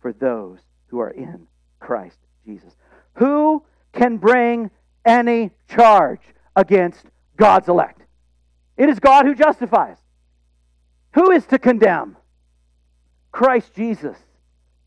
for 0.00 0.12
those 0.12 0.58
who 0.88 1.00
are 1.00 1.10
in 1.10 1.46
Christ 1.80 2.18
Jesus. 2.44 2.76
Who 3.14 3.64
can 3.92 4.16
bring 4.16 4.70
any 5.04 5.50
charge 5.68 6.20
against 6.54 7.04
God's 7.36 7.68
elect? 7.68 8.02
It 8.76 8.88
is 8.88 9.00
God 9.00 9.26
who 9.26 9.34
justifies. 9.34 9.96
Who 11.14 11.32
is 11.32 11.44
to 11.46 11.58
condemn? 11.58 12.16
Christ 13.32 13.74
Jesus 13.74 14.16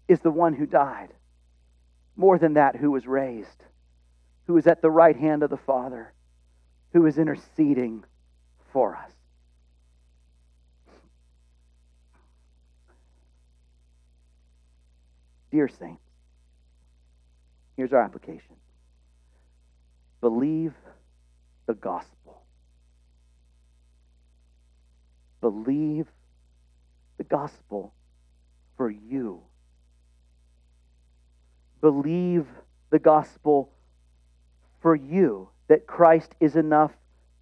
is 0.08 0.20
the 0.22 0.32
one 0.32 0.54
who 0.54 0.66
died. 0.66 1.10
More 2.16 2.38
than 2.38 2.54
that, 2.54 2.76
who 2.76 2.92
was 2.92 3.08
raised, 3.08 3.64
who 4.48 4.58
is 4.58 4.68
at 4.68 4.82
the 4.82 4.92
right 4.92 5.16
hand 5.16 5.44
of 5.44 5.50
the 5.50 5.58
Father, 5.58 6.14
who 6.94 7.06
is 7.06 7.18
interceding 7.18 8.04
for 8.72 8.96
us. 8.96 9.12
Dear 15.52 15.68
Saints, 15.68 16.02
here's 17.76 17.92
our 17.92 18.02
application 18.02 18.56
believe 20.22 20.74
the 21.66 21.74
gospel. 21.74 22.44
Believe 25.42 26.06
the 27.18 27.24
gospel 27.24 27.94
for 28.78 28.90
you. 28.90 29.42
Believe 31.82 32.48
the 32.92 33.00
gospel 33.00 33.72
for 34.82 34.96
you, 34.96 35.50
that 35.68 35.88
Christ 35.88 36.34
is 36.40 36.56
enough 36.56 36.92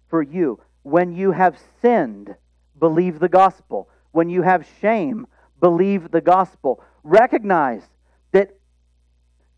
for 0.08 0.22
you. 0.22 0.60
When 0.82 1.14
you 1.14 1.32
have 1.32 1.58
sinned, 1.80 2.34
believe 2.78 3.18
the 3.18 3.28
gospel. 3.28 3.88
When 4.12 4.28
you 4.30 4.42
have 4.42 4.66
shame, 4.80 5.26
believe 5.60 6.10
the 6.10 6.20
gospel. 6.20 6.82
Recognize 7.02 7.82
that 8.32 8.56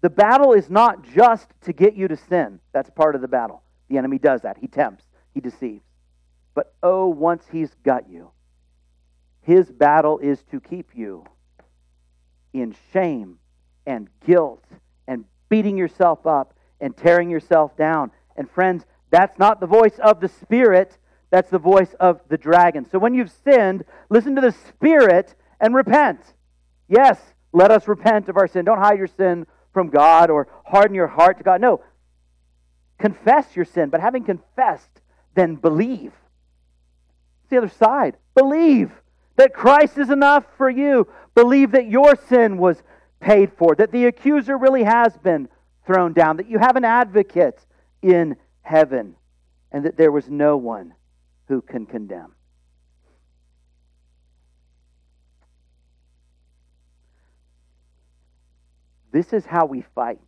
the 0.01 0.11
battle 0.11 0.53
is 0.53 0.69
not 0.69 1.03
just 1.03 1.49
to 1.63 1.73
get 1.73 1.95
you 1.95 2.09
to 2.09 2.17
sin. 2.17 2.61
That's 2.73 2.91
part 2.91 3.15
of 3.15 3.21
the 3.21 3.29
battle. 3.29 3.63
The 3.89 3.99
enemy 3.99 4.19
does 4.19 4.43
that. 4.43 4.59
He 4.59 4.67
tempts, 4.67 5.05
he 5.33 5.41
deceives. 5.41 5.85
But 6.55 6.75
oh, 6.83 7.07
once 7.07 7.45
he's 7.51 7.75
got 7.85 8.11
you, 8.11 8.31
his 9.43 9.71
battle 9.71 10.19
is 10.19 10.43
to 10.51 10.61
keep 10.61 10.91
you 10.95 11.25
in 12.53 12.75
shame 12.93 13.39
and 13.87 14.09
guilt 14.25 14.65
and 15.07 15.25
beating 15.49 15.77
yourself 15.77 16.27
up 16.27 16.55
and 16.81 16.97
tearing 16.97 17.31
yourself 17.31 17.77
down. 17.77 18.11
And 18.37 18.51
friends, 18.51 18.85
that's 19.11 19.39
not 19.39 19.61
the 19.61 19.67
voice 19.67 19.99
of 19.99 20.21
the 20.21 20.29
Spirit, 20.29 20.97
that's 21.31 21.51
the 21.51 21.59
voice 21.59 21.95
of 22.01 22.21
the 22.29 22.39
dragon. 22.39 22.87
So 22.91 22.99
when 22.99 23.15
you've 23.15 23.33
sinned, 23.45 23.85
listen 24.11 24.35
to 24.35 24.41
the 24.41 24.53
Spirit 24.53 25.35
and 25.61 25.75
repent. 25.75 26.21
Yes, 26.89 27.19
let 27.53 27.71
us 27.71 27.89
repent 27.89 28.29
of 28.29 28.37
our 28.37 28.49
sin. 28.49 28.65
Don't 28.65 28.79
hide 28.79 28.99
your 28.99 29.07
sin 29.07 29.47
from 29.73 29.89
God 29.89 30.31
or 30.31 30.49
harden 30.65 30.95
your 30.95 31.07
heart 31.07 31.39
to 31.39 31.45
God. 31.45 31.61
No. 31.61 31.83
Confess 32.99 33.57
your 33.57 33.65
sin, 33.65 33.89
but 33.89 34.01
having 34.01 34.25
confessed, 34.25 35.01
then 35.35 35.57
believe. 35.57 36.13
It's 37.43 37.51
the 37.51 37.59
other 37.59 37.69
side. 37.69 38.17
Believe 38.35 38.93
that 39.37 39.55
Christ 39.55 39.99
is 39.99 40.11
enough 40.11 40.45
for 40.57 40.71
you. 40.71 41.09
Believe 41.35 41.73
that 41.73 41.89
your 41.89 42.17
sin 42.29 42.59
was 42.59 42.83
paid 43.23 43.53
for, 43.57 43.75
that 43.77 43.93
the 43.93 44.07
accuser 44.07 44.59
really 44.59 44.83
has 44.83 45.17
been 45.19 45.49
thrown 45.87 46.13
down, 46.13 46.37
that 46.37 46.49
you 46.49 46.59
have 46.59 46.77
an 46.77 46.85
advocate 46.85 47.59
in 48.03 48.37
heaven, 48.61 49.15
and 49.71 49.85
that 49.85 49.97
there 49.97 50.13
was 50.13 50.29
no 50.29 50.57
one 50.57 50.93
who 51.49 51.63
can 51.63 51.87
condemn. 51.87 52.33
This 59.13 59.33
is 59.33 59.45
how 59.45 59.67
we 59.67 59.85
fight. 59.95 60.19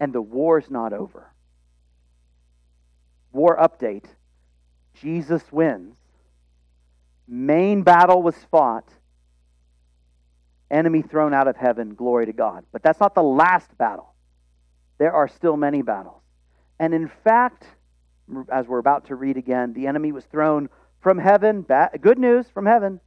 And 0.00 0.12
the 0.12 0.22
war 0.22 0.58
is 0.58 0.70
not 0.70 0.92
over. 0.92 1.32
War 3.32 3.58
update 3.60 4.06
Jesus 4.94 5.42
wins. 5.52 5.96
Main 7.26 7.82
battle 7.82 8.22
was 8.22 8.36
fought. 8.50 8.88
Enemy 10.70 11.02
thrown 11.02 11.32
out 11.32 11.48
of 11.48 11.56
heaven. 11.56 11.94
Glory 11.94 12.26
to 12.26 12.32
God. 12.32 12.64
But 12.72 12.82
that's 12.82 13.00
not 13.00 13.14
the 13.14 13.22
last 13.22 13.76
battle. 13.78 14.14
There 14.98 15.12
are 15.12 15.28
still 15.28 15.56
many 15.56 15.82
battles. 15.82 16.22
And 16.78 16.92
in 16.92 17.10
fact, 17.24 17.64
as 18.50 18.66
we're 18.66 18.78
about 18.78 19.06
to 19.06 19.14
read 19.14 19.36
again, 19.36 19.72
the 19.72 19.86
enemy 19.86 20.12
was 20.12 20.24
thrown 20.24 20.68
from 21.00 21.18
heaven. 21.18 21.62
Bad, 21.62 22.00
good 22.00 22.18
news 22.18 22.46
from 22.52 22.66
heaven. 22.66 23.00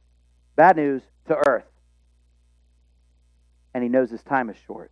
Bad 0.56 0.76
news 0.76 1.02
to 1.28 1.36
earth 1.36 1.64
and 3.74 3.82
he 3.82 3.88
knows 3.88 4.10
his 4.10 4.22
time 4.22 4.50
is 4.50 4.56
short. 4.66 4.90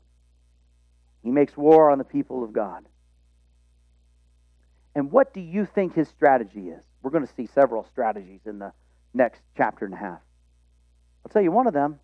He 1.22 1.30
makes 1.30 1.56
war 1.56 1.90
on 1.90 1.98
the 1.98 2.04
people 2.04 2.42
of 2.42 2.52
God. 2.52 2.84
And 4.94 5.12
what 5.12 5.34
do 5.34 5.40
you 5.40 5.66
think 5.66 5.94
his 5.94 6.08
strategy 6.08 6.68
is? 6.68 6.82
We're 7.02 7.10
going 7.10 7.26
to 7.26 7.34
see 7.34 7.46
several 7.46 7.84
strategies 7.84 8.40
in 8.46 8.58
the 8.58 8.72
next 9.14 9.42
chapter 9.56 9.84
and 9.84 9.94
a 9.94 9.98
half. 9.98 10.20
I'll 11.24 11.30
tell 11.30 11.42
you 11.42 11.52
one 11.52 11.66
of 11.66 11.74
them 11.74 12.00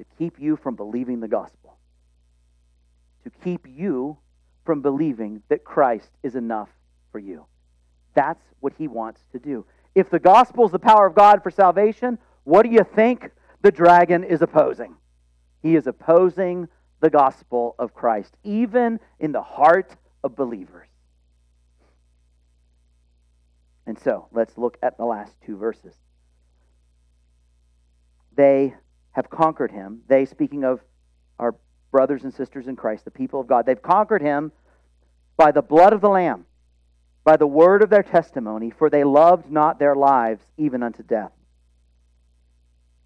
to 0.00 0.06
keep 0.16 0.40
you 0.40 0.56
from 0.56 0.76
believing 0.76 1.20
the 1.20 1.28
gospel, 1.28 1.76
to 3.22 3.30
keep 3.44 3.66
you 3.68 4.16
from 4.64 4.80
believing 4.80 5.42
that 5.50 5.62
Christ 5.62 6.08
is 6.22 6.36
enough 6.36 6.70
for 7.12 7.18
you. 7.18 7.44
That's 8.14 8.42
what 8.60 8.72
he 8.78 8.88
wants 8.88 9.20
to 9.32 9.38
do. 9.38 9.66
If 9.94 10.08
the 10.08 10.18
gospel 10.18 10.64
is 10.64 10.72
the 10.72 10.78
power 10.78 11.06
of 11.06 11.14
God 11.14 11.42
for 11.42 11.50
salvation, 11.50 12.18
what 12.44 12.62
do 12.62 12.70
you 12.70 12.82
think 12.82 13.30
the 13.60 13.70
dragon 13.70 14.24
is 14.24 14.40
opposing? 14.40 14.94
He 15.62 15.76
is 15.76 15.86
opposing 15.86 16.68
the 17.00 17.10
gospel 17.10 17.74
of 17.78 17.92
Christ, 17.92 18.34
even 18.42 19.00
in 19.18 19.32
the 19.32 19.42
heart 19.42 19.96
of 20.24 20.34
believers. 20.34 20.88
And 23.86 23.98
so, 23.98 24.28
let's 24.32 24.56
look 24.56 24.78
at 24.82 24.96
the 24.96 25.04
last 25.04 25.34
two 25.44 25.58
verses. 25.58 25.94
They 28.34 28.74
have 29.12 29.30
conquered 29.30 29.72
him. 29.72 30.02
They, 30.08 30.24
speaking 30.24 30.64
of 30.64 30.80
our 31.38 31.54
brothers 31.90 32.24
and 32.24 32.32
sisters 32.32 32.68
in 32.68 32.76
Christ, 32.76 33.04
the 33.04 33.10
people 33.10 33.40
of 33.40 33.46
God, 33.46 33.66
they've 33.66 33.80
conquered 33.80 34.22
him 34.22 34.52
by 35.36 35.50
the 35.50 35.62
blood 35.62 35.92
of 35.92 36.00
the 36.00 36.08
Lamb, 36.08 36.46
by 37.24 37.36
the 37.36 37.46
word 37.46 37.82
of 37.82 37.90
their 37.90 38.02
testimony, 38.02 38.70
for 38.70 38.88
they 38.88 39.04
loved 39.04 39.50
not 39.50 39.78
their 39.78 39.96
lives 39.96 40.42
even 40.56 40.82
unto 40.82 41.02
death. 41.02 41.32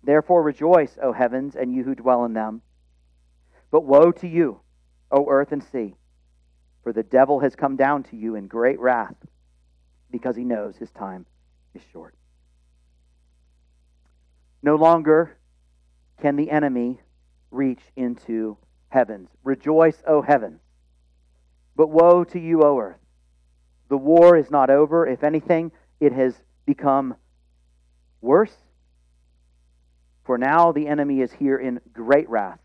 Therefore 0.03 0.43
rejoice, 0.43 0.99
O 1.03 1.13
heavens, 1.13 1.57
and 1.57 1.75
you 1.75 1.83
who 1.83 1.95
dwell 1.95 2.25
in 2.25 2.35
them. 2.35 2.61
But 3.71 3.85
woe 3.85 4.13
to 4.13 4.29
you, 4.29 4.61
O 5.11 5.29
earth 5.29 5.53
and 5.53 5.63
sea, 5.63 5.95
for 6.83 6.93
the 6.93 7.03
devil 7.03 7.41
has 7.41 7.57
come 7.57 7.77
down 7.77 8.03
to 8.05 8.17
you 8.17 8.35
in 8.35 8.47
great 8.47 8.79
wrath, 8.79 9.17
because 10.11 10.37
he 10.37 10.45
knows 10.45 10.77
his 10.77 10.91
time 10.91 11.25
is 11.75 11.83
short. 11.93 12.15
No 14.63 14.77
longer 14.77 15.37
can 16.25 16.37
the 16.37 16.51
enemy 16.51 16.99
reach 17.51 17.83
into 17.97 18.57
heavens. 18.89 19.29
Rejoice, 19.43 20.03
O 20.07 20.23
heavens. 20.23 20.61
But 21.77 21.89
woe 21.91 22.25
to 22.25 22.41
you, 22.41 22.63
O 22.63 22.79
earth. 22.79 22.97
The 23.91 23.99
war 23.99 24.37
is 24.37 24.51
not 24.51 24.71
over. 24.71 25.07
If 25.07 25.23
anything, 25.23 25.71
it 26.01 26.13
has 26.13 26.35
become 26.65 27.15
worse 28.23 28.57
for 30.25 30.39
now 30.39 30.73
the 30.73 30.89
enemy 30.89 31.21
is 31.21 31.33
here 31.33 31.59
in 31.59 31.81
great 31.93 32.29
wrath, 32.29 32.59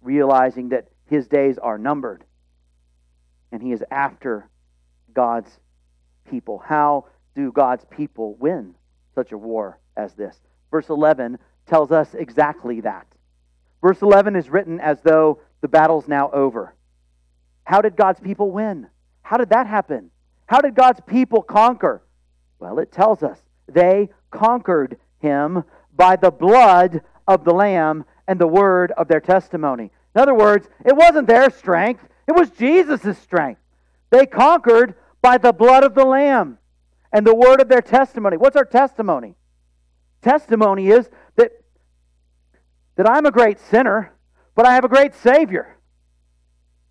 realizing 0.00 0.68
that 0.68 0.88
his 1.06 1.26
days 1.26 1.58
are 1.58 1.78
numbered. 1.78 2.24
And 3.50 3.60
he 3.60 3.72
is 3.72 3.82
after 3.90 4.48
God's 5.12 5.58
people. 6.30 6.62
How 6.64 7.06
do 7.34 7.50
God's 7.50 7.84
people 7.90 8.36
win 8.36 8.74
such 9.14 9.32
a 9.32 9.38
war 9.38 9.78
as 9.96 10.14
this? 10.14 10.40
Verse 10.70 10.88
11 10.88 11.38
tells 11.72 11.90
us 11.90 12.12
exactly 12.12 12.82
that. 12.82 13.06
Verse 13.80 14.02
11 14.02 14.36
is 14.36 14.50
written 14.50 14.78
as 14.78 15.00
though 15.00 15.40
the 15.62 15.68
battle's 15.68 16.06
now 16.06 16.30
over. 16.30 16.74
How 17.64 17.80
did 17.80 17.96
God's 17.96 18.20
people 18.20 18.50
win? 18.50 18.88
How 19.22 19.38
did 19.38 19.48
that 19.48 19.66
happen? 19.66 20.10
How 20.44 20.60
did 20.60 20.74
God's 20.74 21.00
people 21.06 21.40
conquer? 21.40 22.02
Well, 22.58 22.78
it 22.78 22.92
tells 22.92 23.22
us 23.22 23.38
they 23.66 24.10
conquered 24.30 24.98
him 25.20 25.64
by 25.96 26.16
the 26.16 26.30
blood 26.30 27.00
of 27.26 27.42
the 27.42 27.54
Lamb 27.54 28.04
and 28.28 28.38
the 28.38 28.46
word 28.46 28.92
of 28.98 29.08
their 29.08 29.20
testimony. 29.20 29.90
In 30.14 30.20
other 30.20 30.34
words, 30.34 30.68
it 30.84 30.94
wasn't 30.94 31.26
their 31.26 31.48
strength, 31.48 32.06
it 32.28 32.36
was 32.36 32.50
Jesus' 32.50 33.16
strength. 33.16 33.62
They 34.10 34.26
conquered 34.26 34.94
by 35.22 35.38
the 35.38 35.54
blood 35.54 35.84
of 35.84 35.94
the 35.94 36.04
Lamb 36.04 36.58
and 37.14 37.26
the 37.26 37.34
word 37.34 37.62
of 37.62 37.70
their 37.70 37.80
testimony. 37.80 38.36
What's 38.36 38.56
our 38.56 38.66
testimony? 38.66 39.36
Testimony 40.22 40.88
is 40.88 41.10
that, 43.02 43.10
I'm 43.10 43.26
a 43.26 43.30
great 43.30 43.58
sinner, 43.58 44.12
but 44.54 44.66
I 44.66 44.74
have 44.74 44.84
a 44.84 44.88
great 44.88 45.14
Savior. 45.14 45.76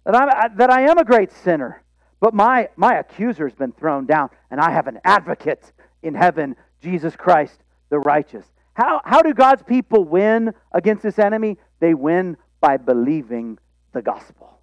That, 0.05 0.15
I'm, 0.15 0.57
that 0.57 0.69
I 0.69 0.81
am 0.89 0.97
a 0.97 1.05
great 1.05 1.31
sinner, 1.31 1.83
but 2.19 2.33
my, 2.33 2.69
my 2.75 2.95
accuser 2.95 3.47
has 3.47 3.55
been 3.55 3.71
thrown 3.71 4.05
down, 4.05 4.29
and 4.49 4.59
I 4.59 4.71
have 4.71 4.87
an 4.87 4.99
advocate 5.03 5.71
in 6.01 6.15
heaven, 6.15 6.55
Jesus 6.81 7.15
Christ 7.15 7.59
the 7.89 7.99
righteous. 7.99 8.45
How, 8.73 9.01
how 9.03 9.21
do 9.21 9.33
God's 9.33 9.61
people 9.61 10.03
win 10.03 10.53
against 10.71 11.03
this 11.03 11.19
enemy? 11.19 11.57
They 11.79 11.93
win 11.93 12.37
by 12.59 12.77
believing 12.77 13.59
the 13.91 14.01
gospel. 14.01 14.59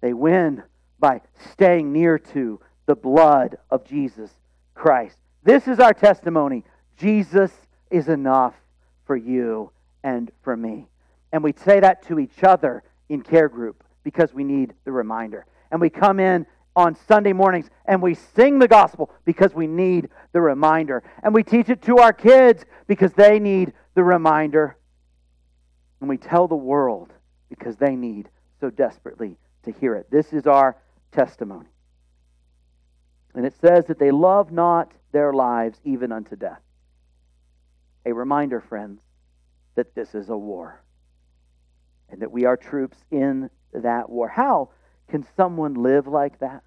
They 0.00 0.12
win 0.12 0.62
by 1.00 1.22
staying 1.52 1.92
near 1.92 2.18
to 2.18 2.60
the 2.86 2.94
blood 2.94 3.56
of 3.70 3.84
Jesus 3.84 4.30
Christ. 4.74 5.16
This 5.42 5.66
is 5.66 5.80
our 5.80 5.94
testimony. 5.94 6.64
Jesus 6.98 7.50
is 7.90 8.08
enough 8.08 8.54
for 9.06 9.16
you 9.16 9.70
and 10.04 10.30
for 10.42 10.56
me. 10.56 10.86
And 11.32 11.42
we 11.42 11.52
say 11.64 11.80
that 11.80 12.06
to 12.06 12.20
each 12.20 12.44
other 12.44 12.84
in 13.08 13.22
care 13.22 13.48
group 13.48 13.82
because 14.04 14.32
we 14.32 14.44
need 14.44 14.74
the 14.84 14.92
reminder. 14.92 15.46
And 15.72 15.80
we 15.80 15.90
come 15.90 16.20
in 16.20 16.46
on 16.76 16.96
Sunday 17.08 17.32
mornings 17.32 17.70
and 17.86 18.00
we 18.00 18.14
sing 18.14 18.58
the 18.60 18.68
gospel 18.68 19.10
because 19.24 19.54
we 19.54 19.66
need 19.66 20.08
the 20.32 20.40
reminder. 20.40 21.02
And 21.22 21.34
we 21.34 21.42
teach 21.42 21.68
it 21.70 21.82
to 21.82 21.98
our 21.98 22.12
kids 22.12 22.64
because 22.86 23.12
they 23.14 23.40
need 23.40 23.72
the 23.94 24.04
reminder. 24.04 24.76
And 26.00 26.08
we 26.08 26.18
tell 26.18 26.46
the 26.46 26.54
world 26.54 27.12
because 27.48 27.76
they 27.76 27.96
need 27.96 28.28
so 28.60 28.70
desperately 28.70 29.36
to 29.64 29.72
hear 29.72 29.94
it. 29.96 30.10
This 30.10 30.32
is 30.32 30.46
our 30.46 30.76
testimony. 31.10 31.68
And 33.34 33.46
it 33.46 33.54
says 33.60 33.86
that 33.86 33.98
they 33.98 34.10
love 34.10 34.52
not 34.52 34.92
their 35.12 35.32
lives 35.32 35.80
even 35.84 36.12
unto 36.12 36.36
death. 36.36 36.60
A 38.06 38.12
reminder, 38.12 38.60
friends, 38.60 39.00
that 39.74 39.94
this 39.94 40.14
is 40.14 40.28
a 40.28 40.36
war 40.36 40.82
and 42.10 42.22
that 42.22 42.30
we 42.30 42.44
are 42.44 42.56
troops 42.56 42.98
in 43.10 43.50
that 43.72 44.08
war. 44.08 44.28
How 44.28 44.70
can 45.08 45.26
someone 45.36 45.74
live 45.74 46.06
like 46.06 46.38
that? 46.40 46.62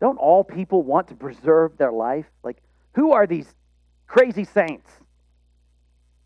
Don't 0.00 0.18
all 0.18 0.44
people 0.44 0.82
want 0.82 1.08
to 1.08 1.14
preserve 1.14 1.78
their 1.78 1.92
life? 1.92 2.26
Like, 2.42 2.58
who 2.94 3.12
are 3.12 3.26
these 3.26 3.46
crazy 4.06 4.44
saints 4.44 4.90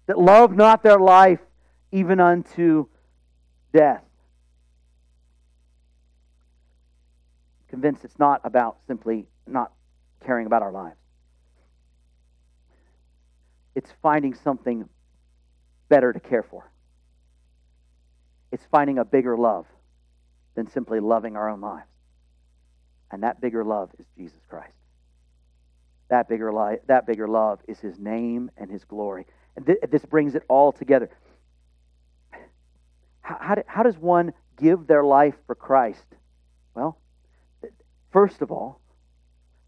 that 0.06 0.18
love 0.18 0.56
not 0.56 0.82
their 0.82 0.98
life 0.98 1.40
even 1.92 2.18
unto 2.18 2.86
death? 3.72 4.02
Convinced 7.68 8.04
it's 8.04 8.18
not 8.18 8.40
about 8.44 8.78
simply 8.86 9.26
not 9.46 9.72
caring 10.24 10.46
about 10.46 10.62
our 10.62 10.72
lives. 10.72 10.96
It's 13.78 13.92
finding 14.02 14.34
something 14.34 14.88
better 15.88 16.12
to 16.12 16.18
care 16.18 16.42
for. 16.42 16.68
It's 18.50 18.64
finding 18.72 18.98
a 18.98 19.04
bigger 19.04 19.36
love 19.36 19.66
than 20.56 20.68
simply 20.68 20.98
loving 20.98 21.36
our 21.36 21.48
own 21.48 21.60
lives. 21.60 21.86
And 23.12 23.22
that 23.22 23.40
bigger 23.40 23.62
love 23.62 23.90
is 24.00 24.04
Jesus 24.16 24.40
Christ. 24.48 24.74
That 26.08 26.28
bigger, 26.28 26.52
li- 26.52 26.80
that 26.88 27.06
bigger 27.06 27.28
love 27.28 27.60
is 27.68 27.78
his 27.78 28.00
name 28.00 28.50
and 28.56 28.68
his 28.68 28.82
glory. 28.82 29.26
And 29.54 29.64
th- 29.64 29.78
this 29.88 30.04
brings 30.04 30.34
it 30.34 30.42
all 30.48 30.72
together. 30.72 31.08
How, 33.20 33.38
how, 33.40 33.54
do, 33.54 33.62
how 33.64 33.84
does 33.84 33.96
one 33.96 34.32
give 34.56 34.88
their 34.88 35.04
life 35.04 35.36
for 35.46 35.54
Christ? 35.54 36.16
Well, 36.74 36.98
first 38.10 38.42
of 38.42 38.50
all, 38.50 38.80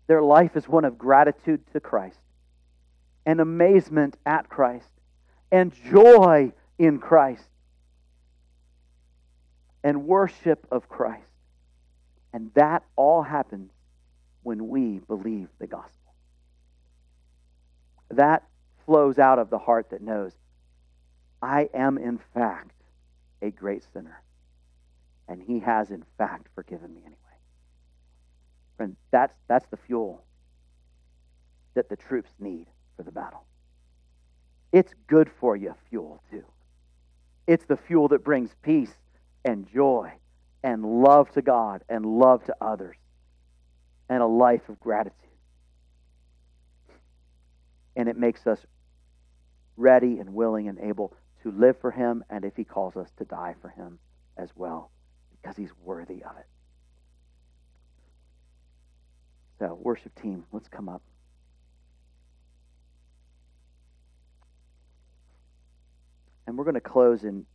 their 0.09 0.21
life 0.21 0.57
is 0.57 0.69
one 0.69 0.85
of 0.85 0.99
gratitude 0.99 1.61
to 1.75 1.79
Christ, 1.79 2.19
and 3.27 3.41
amazement 3.41 4.16
at 4.25 4.49
Christ, 4.49 4.91
and 5.53 5.73
joy 5.91 6.53
in 6.79 6.99
Christ 6.99 7.45
and 9.83 10.07
worship 10.07 10.66
of 10.71 10.89
Christ. 10.89 11.27
And 12.33 12.51
that 12.55 12.85
all 12.97 13.23
happens 13.23 13.71
when 14.43 14.68
we 14.68 15.01
believe 15.07 15.49
the 15.59 15.66
gospel. 15.66 16.14
That 18.11 18.45
flows 18.87 19.18
out 19.18 19.39
of 19.39 19.51
the 19.51 19.59
heart 19.59 19.91
that 19.91 20.03
knows, 20.03 20.33
I 21.43 21.68
am 21.75 21.99
in 21.99 22.18
fact 22.35 22.75
a 23.43 23.51
great 23.51 23.85
sinner. 23.93 24.23
And 25.29 25.43
he 25.43 25.61
has 25.61 25.91
in 25.91 26.05
fact 26.18 26.49
forgiven 26.55 26.95
me 26.95 27.01
anyway. 27.03 27.16
Friend, 28.77 28.97
that's, 29.11 29.35
that's 29.49 29.66
the 29.71 29.77
fuel 29.77 30.23
that 31.75 31.89
the 31.89 31.97
troops 31.97 32.31
need 32.39 32.66
for 33.01 33.05
the 33.05 33.12
battle. 33.12 33.46
It's 34.72 34.92
good 35.07 35.30
for 35.40 35.57
you 35.57 35.74
fuel, 35.88 36.22
too. 36.30 36.44
It's 37.46 37.64
the 37.64 37.78
fuel 37.78 38.09
that 38.09 38.22
brings 38.22 38.51
peace 38.62 38.92
and 39.42 39.66
joy 39.66 40.12
and 40.62 40.84
love 40.84 41.30
to 41.30 41.40
God 41.40 41.82
and 41.88 42.05
love 42.05 42.44
to 42.44 42.55
others 42.61 42.96
and 44.11 44.22
a 44.22 44.26
life 44.26 44.68
of 44.68 44.78
gratitude. 44.78 45.14
And 47.96 48.07
it 48.07 48.18
makes 48.18 48.46
us 48.46 48.59
ready 49.78 50.18
and 50.18 50.34
willing 50.34 50.68
and 50.68 50.78
able 50.78 51.14
to 51.42 51.51
live 51.53 51.80
for 51.80 51.90
Him 51.90 52.22
and 52.28 52.44
if 52.44 52.55
He 52.55 52.64
calls 52.64 52.96
us 52.96 53.09
to 53.16 53.24
die 53.24 53.55
for 53.62 53.70
Him 53.70 53.98
as 54.36 54.51
well 54.55 54.90
because 55.30 55.57
He's 55.57 55.72
worthy 55.82 56.22
of 56.22 56.36
it. 56.38 56.46
So, 59.59 59.78
worship 59.80 60.14
team, 60.20 60.44
let's 60.53 60.68
come 60.68 60.90
up. 60.90 61.01
And 66.51 66.59
we're 66.59 66.64
going 66.64 66.74
to 66.74 66.80
close 66.80 67.22
in 67.22 67.46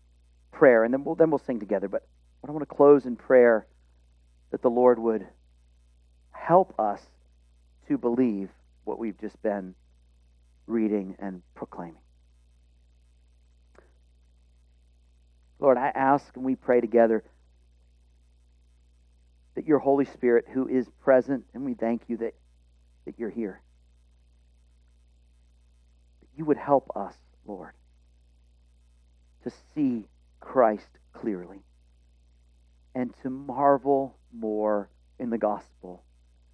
prayer, 0.54 0.86
and 0.86 0.94
then 0.94 1.04
we'll, 1.04 1.16
then 1.16 1.30
we'll 1.30 1.40
sing 1.40 1.60
together. 1.60 1.90
But 1.90 2.08
I 2.48 2.52
want 2.52 2.62
to 2.62 2.76
close 2.76 3.06
in 3.06 3.18
prayer 3.18 3.68
that 4.52 4.62
the 4.62 4.70
Lord 4.70 5.00
would 5.00 5.28
help 6.32 6.80
us 6.80 7.02
to 7.90 7.98
believe 7.98 8.48
what 8.86 8.98
we've 8.98 9.20
just 9.20 9.42
been 9.44 9.76
reading 10.66 11.18
and 11.20 11.42
proclaiming. 11.56 12.00
Lord, 15.60 15.78
I 15.78 15.88
ask 15.88 16.34
and 16.38 16.46
we 16.46 16.56
pray 16.56 16.80
together 16.80 17.22
that 19.56 19.68
your 19.68 19.80
Holy 19.80 20.06
Spirit, 20.06 20.46
who 20.54 20.70
is 20.70 20.88
present, 21.04 21.44
and 21.54 21.66
we 21.66 21.74
thank 21.74 22.04
you 22.08 22.16
that, 22.18 22.34
that 23.04 23.20
you're 23.20 23.30
here, 23.30 23.60
that 26.22 26.30
you 26.38 26.46
would 26.46 26.58
help 26.58 26.92
us, 26.96 27.16
Lord, 27.46 27.74
to 29.46 29.52
see 29.74 30.08
Christ 30.42 30.90
clearly 31.14 31.60
and 32.94 33.14
to 33.24 33.30
marvel 33.30 34.18
more 34.34 34.90
in 35.20 35.30
the 35.30 35.38
gospel 35.38 36.04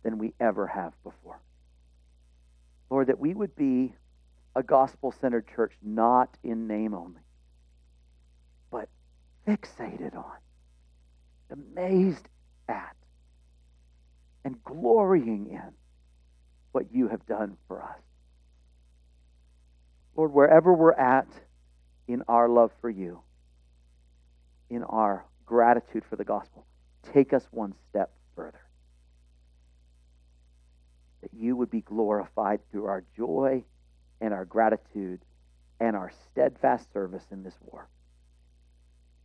than 0.03 0.17
we 0.17 0.33
ever 0.39 0.67
have 0.67 0.93
before. 1.03 1.39
Lord, 2.89 3.07
that 3.07 3.19
we 3.19 3.33
would 3.33 3.55
be 3.55 3.93
a 4.55 4.61
gospel 4.61 5.13
centered 5.21 5.47
church 5.55 5.73
not 5.81 6.29
in 6.43 6.67
name 6.67 6.93
only, 6.93 7.21
but 8.69 8.89
fixated 9.47 10.15
on, 10.15 10.37
amazed 11.49 12.27
at, 12.67 12.95
and 14.43 14.61
glorying 14.63 15.47
in 15.51 15.71
what 16.73 16.87
you 16.91 17.07
have 17.07 17.25
done 17.25 17.55
for 17.67 17.81
us. 17.81 17.99
Lord, 20.17 20.33
wherever 20.33 20.73
we're 20.73 20.91
at 20.91 21.27
in 22.07 22.23
our 22.27 22.49
love 22.49 22.71
for 22.81 22.89
you, 22.89 23.21
in 24.69 24.83
our 24.83 25.25
gratitude 25.45 26.03
for 26.09 26.15
the 26.15 26.23
gospel, 26.23 26.65
take 27.13 27.33
us 27.33 27.45
one 27.51 27.73
step 27.89 28.11
further. 28.35 28.61
That 31.21 31.33
you 31.33 31.55
would 31.55 31.69
be 31.69 31.81
glorified 31.81 32.59
through 32.71 32.85
our 32.85 33.03
joy 33.15 33.63
and 34.19 34.33
our 34.33 34.45
gratitude 34.45 35.19
and 35.79 35.95
our 35.95 36.11
steadfast 36.31 36.91
service 36.93 37.25
in 37.31 37.43
this 37.43 37.55
war. 37.61 37.87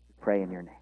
We 0.09 0.15
pray 0.23 0.43
in 0.43 0.51
your 0.51 0.63
name. 0.63 0.75